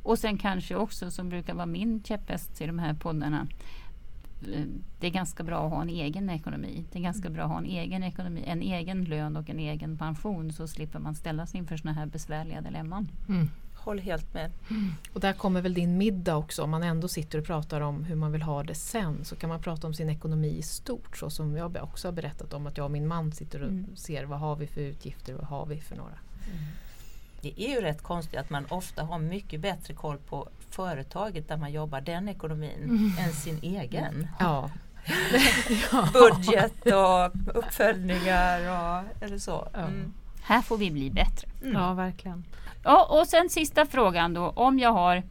Och 0.04 0.20
sen 0.20 0.38
kanske 0.38 0.76
också, 0.76 1.12
som 1.12 1.30
brukar 1.30 1.54
vara 1.54 1.66
min 1.66 2.04
käpphäst 2.04 2.62
i 2.62 2.66
de 2.68 2.80
här 2.80 2.94
poddarna, 2.94 3.48
eh, 4.54 4.62
det 5.00 5.08
är 5.08 5.12
ganska 5.12 5.44
bra 5.44 5.66
att 5.66 5.72
ha 5.72 5.82
en 5.82 5.90
egen 5.90 6.30
ekonomi. 6.30 6.86
Det 6.92 7.00
är 7.00 7.04
ganska 7.04 7.30
bra 7.30 7.44
att 7.44 7.50
ha 7.50 7.58
en 7.58 7.66
egen 7.66 8.04
ekonomi, 8.04 8.44
en 8.48 8.62
egen 8.62 9.04
lön 9.06 9.38
och 9.38 9.50
en 9.50 9.60
egen 9.60 9.98
pension 9.98 10.54
så 10.54 10.68
slipper 10.68 11.00
man 11.00 11.16
ställas 11.16 11.56
inför 11.56 11.78
såna 11.78 11.94
här 11.94 12.06
besvärliga 12.06 12.62
dilemman. 12.62 13.10
Håll 13.88 14.00
helt 14.00 14.34
med. 14.34 14.52
Och 15.14 15.20
där 15.20 15.34
kommer 15.34 15.62
väl 15.62 15.74
din 15.74 15.98
middag 15.98 16.36
också, 16.36 16.64
om 16.64 16.70
man 16.70 16.84
ändå 16.84 17.08
sitter 17.08 17.40
och 17.40 17.46
pratar 17.46 17.82
om 17.82 18.04
hur 18.04 18.16
man 18.16 18.32
vill 18.32 18.42
ha 18.42 18.64
det 18.64 18.76
sen 18.76 19.26
så 19.26 19.36
kan 19.36 19.50
man 19.50 19.62
prata 19.62 19.88
om 19.88 19.94
sin 19.94 20.10
ekonomi 20.10 20.58
i 20.58 20.62
stort 20.62 21.18
så 21.18 21.30
som 21.30 21.58
jag 21.58 21.78
också 21.82 22.08
har 22.08 22.14
berättat 22.14 22.54
om 22.54 22.68
att 22.68 22.78
jag 22.78 22.84
och 22.86 22.92
min 22.92 23.08
man 23.08 23.32
sitter 23.32 23.62
och 23.62 23.68
Mm. 23.70 23.96
ser 23.96 24.24
vad 24.26 24.40
har 24.40 24.56
vi 24.56 24.68
för 24.68 24.82
utgifter 24.82 25.34
och 25.34 25.40
vad 25.40 25.50
har 25.50 25.66
vi 25.66 25.82
för 25.82 25.96
några. 25.96 26.18
Det 27.42 27.62
är 27.64 27.70
ju 27.70 27.82
rätt 27.82 28.04
konstigt 28.04 28.40
att 28.40 28.50
man 28.50 28.66
ofta 28.70 29.04
har 29.04 29.20
mycket 29.20 29.60
bättre 29.62 29.94
koll 29.94 30.18
på 30.18 30.50
företaget 30.70 31.48
där 31.48 31.58
man 31.58 31.72
jobbar, 31.72 32.02
den 32.02 32.30
ekonomin, 32.30 33.14
än 33.20 33.34
sin 33.34 33.60
egen. 33.62 34.28
Ja, 34.40 34.70
Budget 36.14 36.86
och 36.86 37.58
uppföljningar 37.58 38.60
och 38.60 39.24
eller 39.24 39.38
så. 39.40 39.68
Mm. 39.74 40.14
Här 40.48 40.62
får 40.62 40.78
vi 40.78 40.92
bli 40.92 41.10
bättre. 41.10 41.48
Mm. 41.62 41.74
Ja, 41.74 41.94
verkligen. 41.94 42.46
Ja, 42.84 43.20
och 43.20 43.28
sen 43.28 43.50
sista 43.50 43.86
frågan 43.86 44.34
då. 44.34 44.50
Om 44.50 44.80
jag 44.80 44.92
har, 44.92 45.24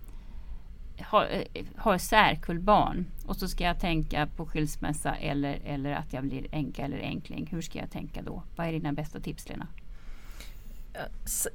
har, 1.00 1.29
eh, 1.55 1.64
har 1.76 1.98
särkullbarn 1.98 3.07
och 3.26 3.37
så 3.37 3.48
ska 3.48 3.64
jag 3.64 3.81
tänka 3.81 4.26
på 4.37 4.46
skilsmässa 4.46 5.14
eller, 5.14 5.61
eller 5.64 5.92
att 5.92 6.12
jag 6.12 6.24
blir 6.24 6.46
änka 6.50 6.85
eller 6.85 6.98
änkling. 6.98 7.48
Hur 7.50 7.62
ska 7.62 7.79
jag 7.79 7.90
tänka 7.90 8.22
då? 8.22 8.42
Vad 8.57 8.66
är 8.66 8.72
dina 8.72 8.92
bästa 8.92 9.20
tips 9.20 9.48
Lena? 9.48 9.66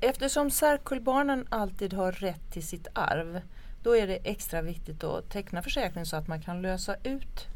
Eftersom 0.01 0.51
särkullbarnen 0.51 1.47
alltid 1.49 1.93
har 1.93 2.11
rätt 2.11 2.51
till 2.51 2.67
sitt 2.67 2.87
arv 2.93 3.41
då 3.83 3.97
är 3.97 4.07
det 4.07 4.15
extra 4.15 4.61
viktigt 4.61 5.03
att 5.03 5.29
teckna 5.29 5.61
försäkring 5.61 6.05
så 6.05 6.15
att 6.15 6.27
man 6.27 6.41
kan 6.41 6.61
lösa 6.61 6.95
ut 7.03 7.47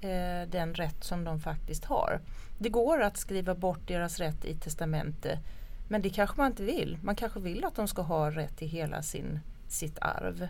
eh, 0.00 0.48
den 0.48 0.74
rätt 0.74 1.04
som 1.04 1.24
de 1.24 1.40
faktiskt 1.40 1.84
har. 1.84 2.20
Det 2.58 2.68
går 2.68 3.02
att 3.02 3.16
skriva 3.16 3.54
bort 3.54 3.88
deras 3.88 4.18
rätt 4.18 4.44
i 4.44 4.54
testamente 4.54 5.38
men 5.88 6.02
det 6.02 6.10
kanske 6.10 6.36
man 6.36 6.50
inte 6.50 6.62
vill. 6.62 6.98
Man 7.02 7.16
kanske 7.16 7.40
vill 7.40 7.64
att 7.64 7.74
de 7.74 7.88
ska 7.88 8.02
ha 8.02 8.30
rätt 8.30 8.56
till 8.56 8.68
hela 8.68 9.02
sin, 9.02 9.40
sitt 9.68 9.98
arv. 10.00 10.48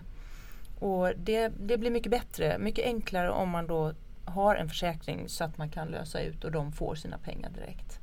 Och 0.79 1.13
det, 1.17 1.49
det 1.49 1.79
blir 1.79 1.91
mycket 1.91 2.11
bättre, 2.11 2.59
mycket 2.59 2.85
enklare 2.85 3.31
om 3.31 3.51
man 3.51 3.67
då 3.67 3.93
har 4.25 4.57
en 4.57 4.69
försäkring 4.69 5.29
så 5.29 5.45
att 5.45 5.59
man 5.59 5.71
kan 5.71 5.89
lösa 5.89 6.21
ut 6.21 6.45
och 6.45 6.53
de 6.53 6.73
får 6.73 6.95
sina 6.95 7.19
pengar 7.19 7.51
direkt. 7.51 8.01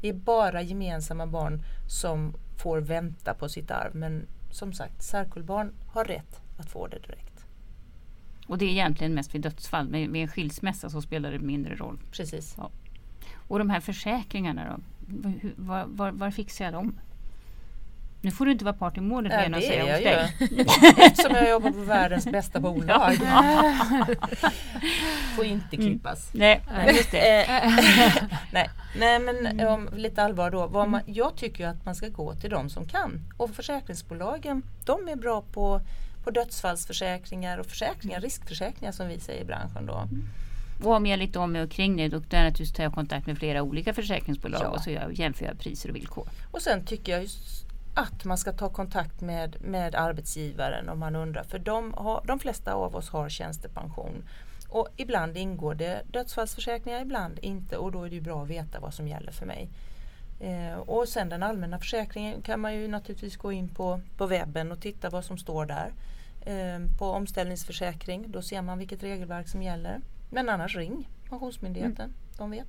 Det 0.00 0.08
är 0.08 0.12
bara 0.12 0.62
gemensamma 0.62 1.26
barn 1.26 1.62
som 1.88 2.34
får 2.62 2.78
vänta 2.78 3.34
på 3.34 3.48
sitt 3.48 3.70
arv 3.70 3.94
men 3.94 4.26
som 4.50 4.72
sagt 4.72 5.02
särkullbarn 5.02 5.72
har 5.92 6.04
rätt 6.04 6.40
att 6.58 6.70
få 6.70 6.86
det 6.86 6.98
direkt. 6.98 7.31
Och 8.52 8.58
det 8.58 8.64
är 8.64 8.68
egentligen 8.70 9.14
mest 9.14 9.34
vid 9.34 9.40
dödsfall. 9.40 9.88
Med, 9.88 10.08
med 10.08 10.22
en 10.22 10.28
skilsmässa 10.28 10.90
så 10.90 11.02
spelar 11.02 11.32
det 11.32 11.38
mindre 11.38 11.74
roll. 11.74 11.98
Precis. 12.10 12.56
Och 13.48 13.58
de 13.58 13.70
här 13.70 13.80
försäkringarna 13.80 14.64
då? 14.64 14.80
Var, 15.56 15.84
var, 15.86 16.10
var 16.10 16.30
fixar 16.30 16.64
jag 16.64 16.74
dem? 16.74 16.98
Nu 18.20 18.30
får 18.30 18.46
du 18.46 18.52
inte 18.52 18.64
vara 18.64 18.74
part 18.74 18.96
i 18.96 19.00
målet 19.00 19.32
Ja, 19.32 19.44
och 19.44 19.50
det 19.50 19.78
är 19.78 19.86
jag 19.86 20.02
ju. 20.02 20.08
Eftersom 20.96 21.34
jag 21.34 21.50
jobbar 21.50 21.70
på 21.70 21.80
världens 21.80 22.26
bästa 22.26 22.60
bolag. 22.60 23.14
Får 25.36 25.44
inte 25.44 25.76
klippas. 25.76 26.30
Nej, 26.34 26.62
just 26.86 27.10
det. 27.10 27.44
Eh, 27.44 27.72
nej. 28.52 28.70
nej 28.96 29.18
men 29.18 29.66
om 29.66 29.88
lite 29.96 30.22
allvar 30.22 30.50
då. 30.50 30.86
Man, 30.86 31.00
jag 31.06 31.36
tycker 31.36 31.66
att 31.66 31.84
man 31.84 31.94
ska 31.94 32.08
gå 32.08 32.34
till 32.34 32.50
de 32.50 32.70
som 32.70 32.86
kan. 32.86 33.20
Och 33.36 33.50
försäkringsbolagen 33.50 34.62
de 34.84 35.08
är 35.08 35.16
bra 35.16 35.42
på, 35.52 35.80
på 36.24 36.30
dödsfallsförsäkringar 36.30 37.58
och 37.58 37.66
försäkringar, 37.66 38.20
riskförsäkringar 38.20 38.92
som 38.92 39.08
vi 39.08 39.20
säger 39.20 39.42
i 39.42 39.44
branschen 39.44 39.86
då. 39.86 40.08
Och 40.82 40.92
om 40.92 41.06
jag 41.06 41.12
är 41.12 41.18
lite 41.18 41.38
om 41.38 41.56
och 41.56 41.70
kring 41.70 41.96
det, 41.96 42.08
då 42.08 42.18
naturligtvis 42.18 42.72
tar 42.72 42.82
jag 42.82 42.94
kontakt 42.94 43.26
med 43.26 43.38
flera 43.38 43.62
olika 43.62 43.94
försäkringsbolag 43.94 44.62
Ja. 44.62 44.68
och 44.68 44.80
så 44.80 44.90
jag 44.90 45.12
jämför 45.12 45.44
jag 45.44 45.58
priser 45.58 45.88
och 45.88 45.96
villkor. 45.96 46.28
Och 46.50 46.62
sen 46.62 46.84
tycker 46.84 47.12
jag 47.18 47.28
att 47.94 48.24
man 48.24 48.38
ska 48.38 48.52
ta 48.52 48.68
kontakt 48.68 49.20
med, 49.20 49.56
med 49.60 49.94
arbetsgivaren 49.94 50.88
om 50.88 50.98
man 50.98 51.16
undrar. 51.16 51.44
För 51.44 51.58
de, 51.58 51.94
har, 51.94 52.24
de 52.26 52.38
flesta 52.38 52.72
av 52.74 52.96
oss 52.96 53.08
har 53.08 53.28
tjänstepension. 53.28 54.24
Och 54.68 54.88
ibland 54.96 55.36
ingår 55.36 55.74
det 55.74 56.02
dödsfallsförsäkringar, 56.12 57.00
ibland 57.00 57.38
inte. 57.42 57.76
Och 57.76 57.92
då 57.92 58.04
är 58.04 58.10
det 58.10 58.20
bra 58.20 58.42
att 58.42 58.48
veta 58.48 58.80
vad 58.80 58.94
som 58.94 59.08
gäller 59.08 59.32
för 59.32 59.46
mig. 59.46 59.68
Eh, 60.40 60.78
och 60.78 61.08
sen 61.08 61.28
den 61.28 61.42
allmänna 61.42 61.78
försäkringen 61.78 62.42
kan 62.42 62.60
man 62.60 62.74
ju 62.74 62.88
naturligtvis 62.88 63.36
gå 63.36 63.52
in 63.52 63.68
på, 63.68 64.00
på 64.16 64.26
webben 64.26 64.72
och 64.72 64.80
titta 64.80 65.10
vad 65.10 65.24
som 65.24 65.38
står 65.38 65.66
där. 65.66 65.92
Eh, 66.46 66.78
på 66.98 67.06
omställningsförsäkring, 67.06 68.24
då 68.28 68.42
ser 68.42 68.62
man 68.62 68.78
vilket 68.78 69.02
regelverk 69.02 69.48
som 69.48 69.62
gäller. 69.62 70.00
Men 70.30 70.48
annars 70.48 70.76
ring 70.76 71.08
Pensionsmyndigheten, 71.28 72.12
de 72.38 72.50
vet. 72.50 72.68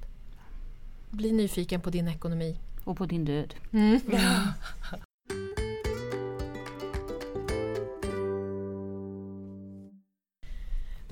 bli 1.10 1.32
nyfiken 1.32 1.82
på 1.82 1.90
din 1.90 2.08
ekonomi. 2.08 2.60
Och 2.84 2.98
på 2.98 3.06
din 3.06 3.26
död. 3.26 3.54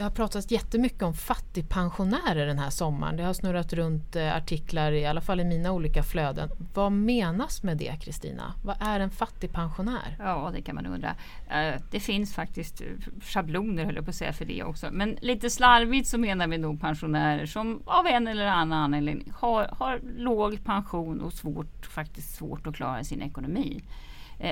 Det 0.02 0.06
har 0.06 0.12
pratats 0.12 0.52
jättemycket 0.52 1.02
om 1.02 1.14
fattigpensionärer 1.14 2.46
den 2.46 2.60
här 2.60 2.70
sommaren. 2.70 3.18
Det 3.18 3.24
har 3.24 3.34
snurrat 3.34 3.74
runt 3.74 4.16
eh, 4.16 4.36
artiklar, 4.36 4.92
i 4.92 5.06
alla 5.06 5.22
fall 5.22 5.40
i 5.40 5.44
mina 5.44 5.72
olika 5.72 6.04
flöden. 6.04 6.50
Vad 6.74 6.92
menas 6.92 7.64
med 7.64 7.78
det 7.78 8.00
Kristina? 8.02 8.54
Vad 8.64 8.76
är 8.80 9.00
en 9.00 9.12
fattigpensionär? 9.12 10.16
Ja, 10.20 10.52
det 10.54 10.62
kan 10.62 10.76
man 10.76 10.86
undra. 10.86 11.16
Eh, 11.50 11.82
det 11.92 12.00
finns 12.00 12.36
faktiskt 12.36 12.82
eh, 12.82 12.88
schabloner 13.22 13.86
höll 13.86 13.96
jag 13.96 14.06
på 14.06 14.10
att 14.10 14.16
säga 14.16 14.34
för 14.34 14.46
det 14.46 14.64
också. 14.64 14.88
Men 14.92 15.18
lite 15.22 15.50
slarvigt 15.50 16.08
så 16.08 16.18
menar 16.18 16.48
vi 16.48 16.58
nog 16.58 16.82
pensionärer 16.82 17.46
som 17.46 17.82
av 17.86 18.08
en 18.08 18.28
eller 18.28 18.46
annan 18.46 18.84
anledning 18.84 19.32
har, 19.36 19.64
har 19.64 20.02
låg 20.18 20.64
pension 20.64 21.22
och 21.22 21.34
svårt, 21.34 21.86
faktiskt 21.86 22.36
svårt 22.36 22.68
att 22.68 22.76
klara 22.76 23.04
sin 23.04 23.22
ekonomi. 23.22 23.84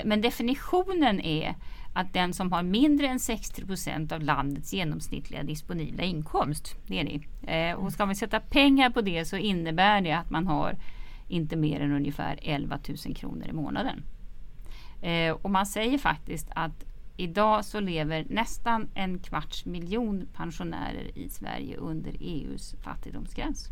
Men 0.05 0.21
definitionen 0.21 1.21
är 1.21 1.55
att 1.93 2.13
den 2.13 2.33
som 2.33 2.51
har 2.51 2.63
mindre 2.63 3.07
än 3.07 3.19
60 3.19 3.65
procent 3.65 4.11
av 4.11 4.21
landets 4.21 4.73
genomsnittliga 4.73 5.43
disponibla 5.43 6.03
inkomst. 6.03 6.75
Det 6.87 6.99
är 6.99 7.03
det. 7.03 7.53
Eh, 7.53 7.75
Och 7.75 7.91
ska 7.91 8.05
vi 8.05 8.15
sätta 8.15 8.39
pengar 8.39 8.89
på 8.89 9.01
det 9.01 9.25
så 9.25 9.37
innebär 9.37 10.01
det 10.01 10.11
att 10.11 10.29
man 10.29 10.47
har 10.47 10.77
inte 11.27 11.55
mer 11.55 11.79
än 11.79 11.91
ungefär 11.91 12.39
11 12.41 12.79
000 13.05 13.15
kronor 13.15 13.47
i 13.49 13.53
månaden. 13.53 14.03
Eh, 15.01 15.31
och 15.31 15.51
man 15.51 15.65
säger 15.65 15.97
faktiskt 15.97 16.47
att 16.55 16.85
idag 17.17 17.65
så 17.65 17.79
lever 17.79 18.25
nästan 18.29 18.87
en 18.93 19.19
kvarts 19.19 19.65
miljon 19.65 20.27
pensionärer 20.33 21.17
i 21.17 21.29
Sverige 21.29 21.77
under 21.77 22.11
EUs 22.19 22.75
fattigdomsgräns. 22.81 23.69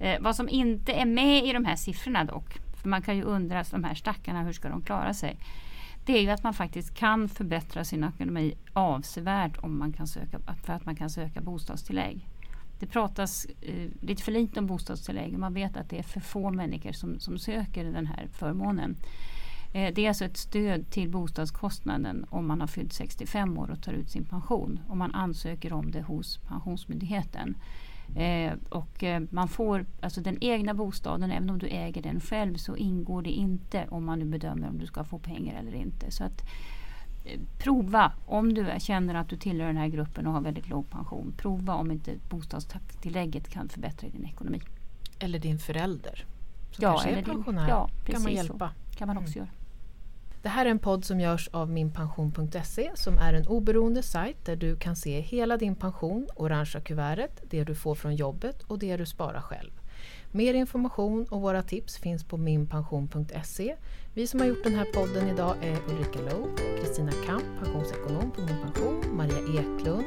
Eh, 0.00 0.20
vad 0.20 0.36
som 0.36 0.48
inte 0.48 0.92
är 0.92 1.06
med 1.06 1.44
i 1.44 1.52
de 1.52 1.64
här 1.64 1.76
siffrorna 1.76 2.24
dock, 2.24 2.58
för 2.82 2.88
man 2.88 3.02
kan 3.02 3.16
ju 3.16 3.22
undra, 3.22 3.64
de 3.70 3.84
här 3.84 3.94
stackarna, 3.94 4.42
hur 4.42 4.52
ska 4.52 4.68
de 4.68 4.82
klara 4.82 5.14
sig? 5.14 5.38
Det 6.08 6.18
är 6.18 6.22
ju 6.22 6.30
att 6.30 6.42
man 6.42 6.54
faktiskt 6.54 6.94
kan 6.94 7.28
förbättra 7.28 7.84
sin 7.84 8.04
ekonomi 8.04 8.54
avsevärt 8.72 9.58
om 9.58 9.78
man 9.78 9.92
kan 9.92 10.06
söka, 10.06 10.40
för 10.64 10.72
att 10.72 10.86
man 10.86 10.96
kan 10.96 11.10
söka 11.10 11.40
bostadstillägg. 11.40 12.28
det 12.78 12.86
pratas 12.86 13.46
eh, 13.60 13.90
lite 14.00 14.22
för 14.22 14.32
lite 14.32 14.60
om 14.60 14.66
bostadstillägg. 14.66 15.34
och 15.34 15.40
Man 15.40 15.54
vet 15.54 15.76
att 15.76 15.90
det 15.90 15.98
är 15.98 16.02
för 16.02 16.20
få 16.20 16.50
människor 16.50 16.92
som, 16.92 17.20
som 17.20 17.38
söker 17.38 17.84
den 17.84 18.06
här 18.06 18.28
förmånen. 18.32 18.96
Eh, 19.74 19.94
det 19.94 20.04
är 20.04 20.08
alltså 20.08 20.24
ett 20.24 20.36
stöd 20.36 20.90
till 20.90 21.08
bostadskostnaden 21.08 22.26
om 22.30 22.46
man 22.46 22.60
har 22.60 22.68
fyllt 22.68 22.92
65 22.92 23.58
år 23.58 23.70
och 23.70 23.82
tar 23.82 23.92
ut 23.92 24.10
sin 24.10 24.24
pension. 24.24 24.80
Om 24.88 24.98
man 24.98 25.14
ansöker 25.14 25.72
om 25.72 25.90
det 25.90 26.02
hos 26.02 26.38
Pensionsmyndigheten. 26.38 27.56
Eh, 28.16 28.52
och 28.68 29.04
eh, 29.04 29.22
man 29.30 29.48
får 29.48 29.86
alltså 30.00 30.20
den 30.20 30.38
egna 30.40 30.74
bostaden, 30.74 31.30
även 31.30 31.50
om 31.50 31.58
du 31.58 31.66
äger 31.66 32.02
den 32.02 32.20
själv 32.20 32.54
så 32.56 32.76
ingår 32.76 33.22
det 33.22 33.30
inte 33.30 33.86
om 33.90 34.04
man 34.04 34.18
nu 34.18 34.24
bedömer 34.24 34.68
om 34.68 34.78
du 34.78 34.86
ska 34.86 35.04
få 35.04 35.18
pengar 35.18 35.60
eller 35.60 35.74
inte. 35.74 36.10
Så 36.10 36.24
att 36.24 36.42
eh, 37.24 37.40
Prova 37.58 38.12
om 38.26 38.54
du 38.54 38.66
känner 38.78 39.14
att 39.14 39.28
du 39.28 39.36
tillhör 39.36 39.66
den 39.66 39.76
här 39.76 39.88
gruppen 39.88 40.26
och 40.26 40.32
har 40.32 40.40
väldigt 40.40 40.68
låg 40.68 40.90
pension. 40.90 41.32
Prova 41.36 41.74
om 41.74 41.90
inte 41.90 42.14
bostadstillägget 42.30 43.48
kan 43.48 43.68
förbättra 43.68 44.08
din 44.08 44.24
ekonomi. 44.26 44.60
Eller 45.18 45.38
din 45.38 45.58
förälder 45.58 46.24
som 46.70 46.82
Ja, 46.82 46.90
kanske 46.90 47.08
är 47.08 47.12
eller 47.12 47.22
din- 47.22 47.34
pensionär. 47.34 47.68
ja, 47.68 47.86
kan 47.86 47.88
man 47.88 48.04
precis 48.04 48.24
så. 48.24 48.30
hjälpa. 48.30 48.70
kan 48.96 49.06
man 49.08 49.18
också 49.18 49.38
Mm. 49.38 49.46
göra. 49.48 49.57
Det 50.42 50.48
här 50.48 50.66
är 50.66 50.70
en 50.70 50.78
podd 50.78 51.04
som 51.04 51.20
görs 51.20 51.48
av 51.52 51.70
minpension.se 51.70 52.90
som 52.94 53.18
är 53.18 53.32
en 53.32 53.46
oberoende 53.46 54.02
sajt 54.02 54.44
där 54.44 54.56
du 54.56 54.76
kan 54.76 54.96
se 54.96 55.20
hela 55.20 55.56
din 55.56 55.74
pension, 55.74 56.28
orangea 56.36 56.80
kuvertet, 56.80 57.42
det 57.50 57.64
du 57.64 57.74
får 57.74 57.94
från 57.94 58.16
jobbet 58.16 58.62
och 58.62 58.78
det 58.78 58.96
du 58.96 59.06
sparar 59.06 59.40
själv. 59.40 59.70
Mer 60.32 60.54
information 60.54 61.26
och 61.30 61.40
våra 61.40 61.62
tips 61.62 61.98
finns 61.98 62.24
på 62.24 62.36
minpension.se. 62.36 63.76
Vi 64.14 64.26
som 64.26 64.40
har 64.40 64.46
gjort 64.46 64.64
den 64.64 64.74
här 64.74 64.84
podden 64.84 65.28
idag 65.28 65.54
är 65.62 65.78
Ulrika 65.88 66.18
Lowe, 66.18 66.56
Kristina 66.80 67.12
Kamp, 67.26 67.44
pensionsekonom 67.64 68.30
på 68.30 68.40
Min 68.40 68.62
Pension, 68.62 69.16
Maria 69.16 69.60
Eklund, 69.60 70.04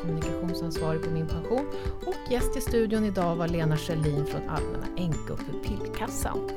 kommunikationsansvarig 0.00 1.02
på 1.02 1.10
Min 1.10 1.26
Pension 1.26 1.66
och 2.06 2.32
gäst 2.32 2.56
i 2.56 2.60
studion 2.60 3.04
idag 3.04 3.36
var 3.36 3.48
Lena 3.48 3.76
Schelin 3.76 4.26
från 4.26 4.48
Allmänna 4.48 4.86
Änke 4.96 5.32
och 5.32 5.38
pupillkassan. 5.38 6.50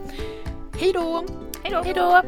Hej 0.80 0.94
då! 0.94 1.26
Hej 1.64 1.72
då! 1.72 1.82
Hej 1.84 1.94
då! 1.94 2.22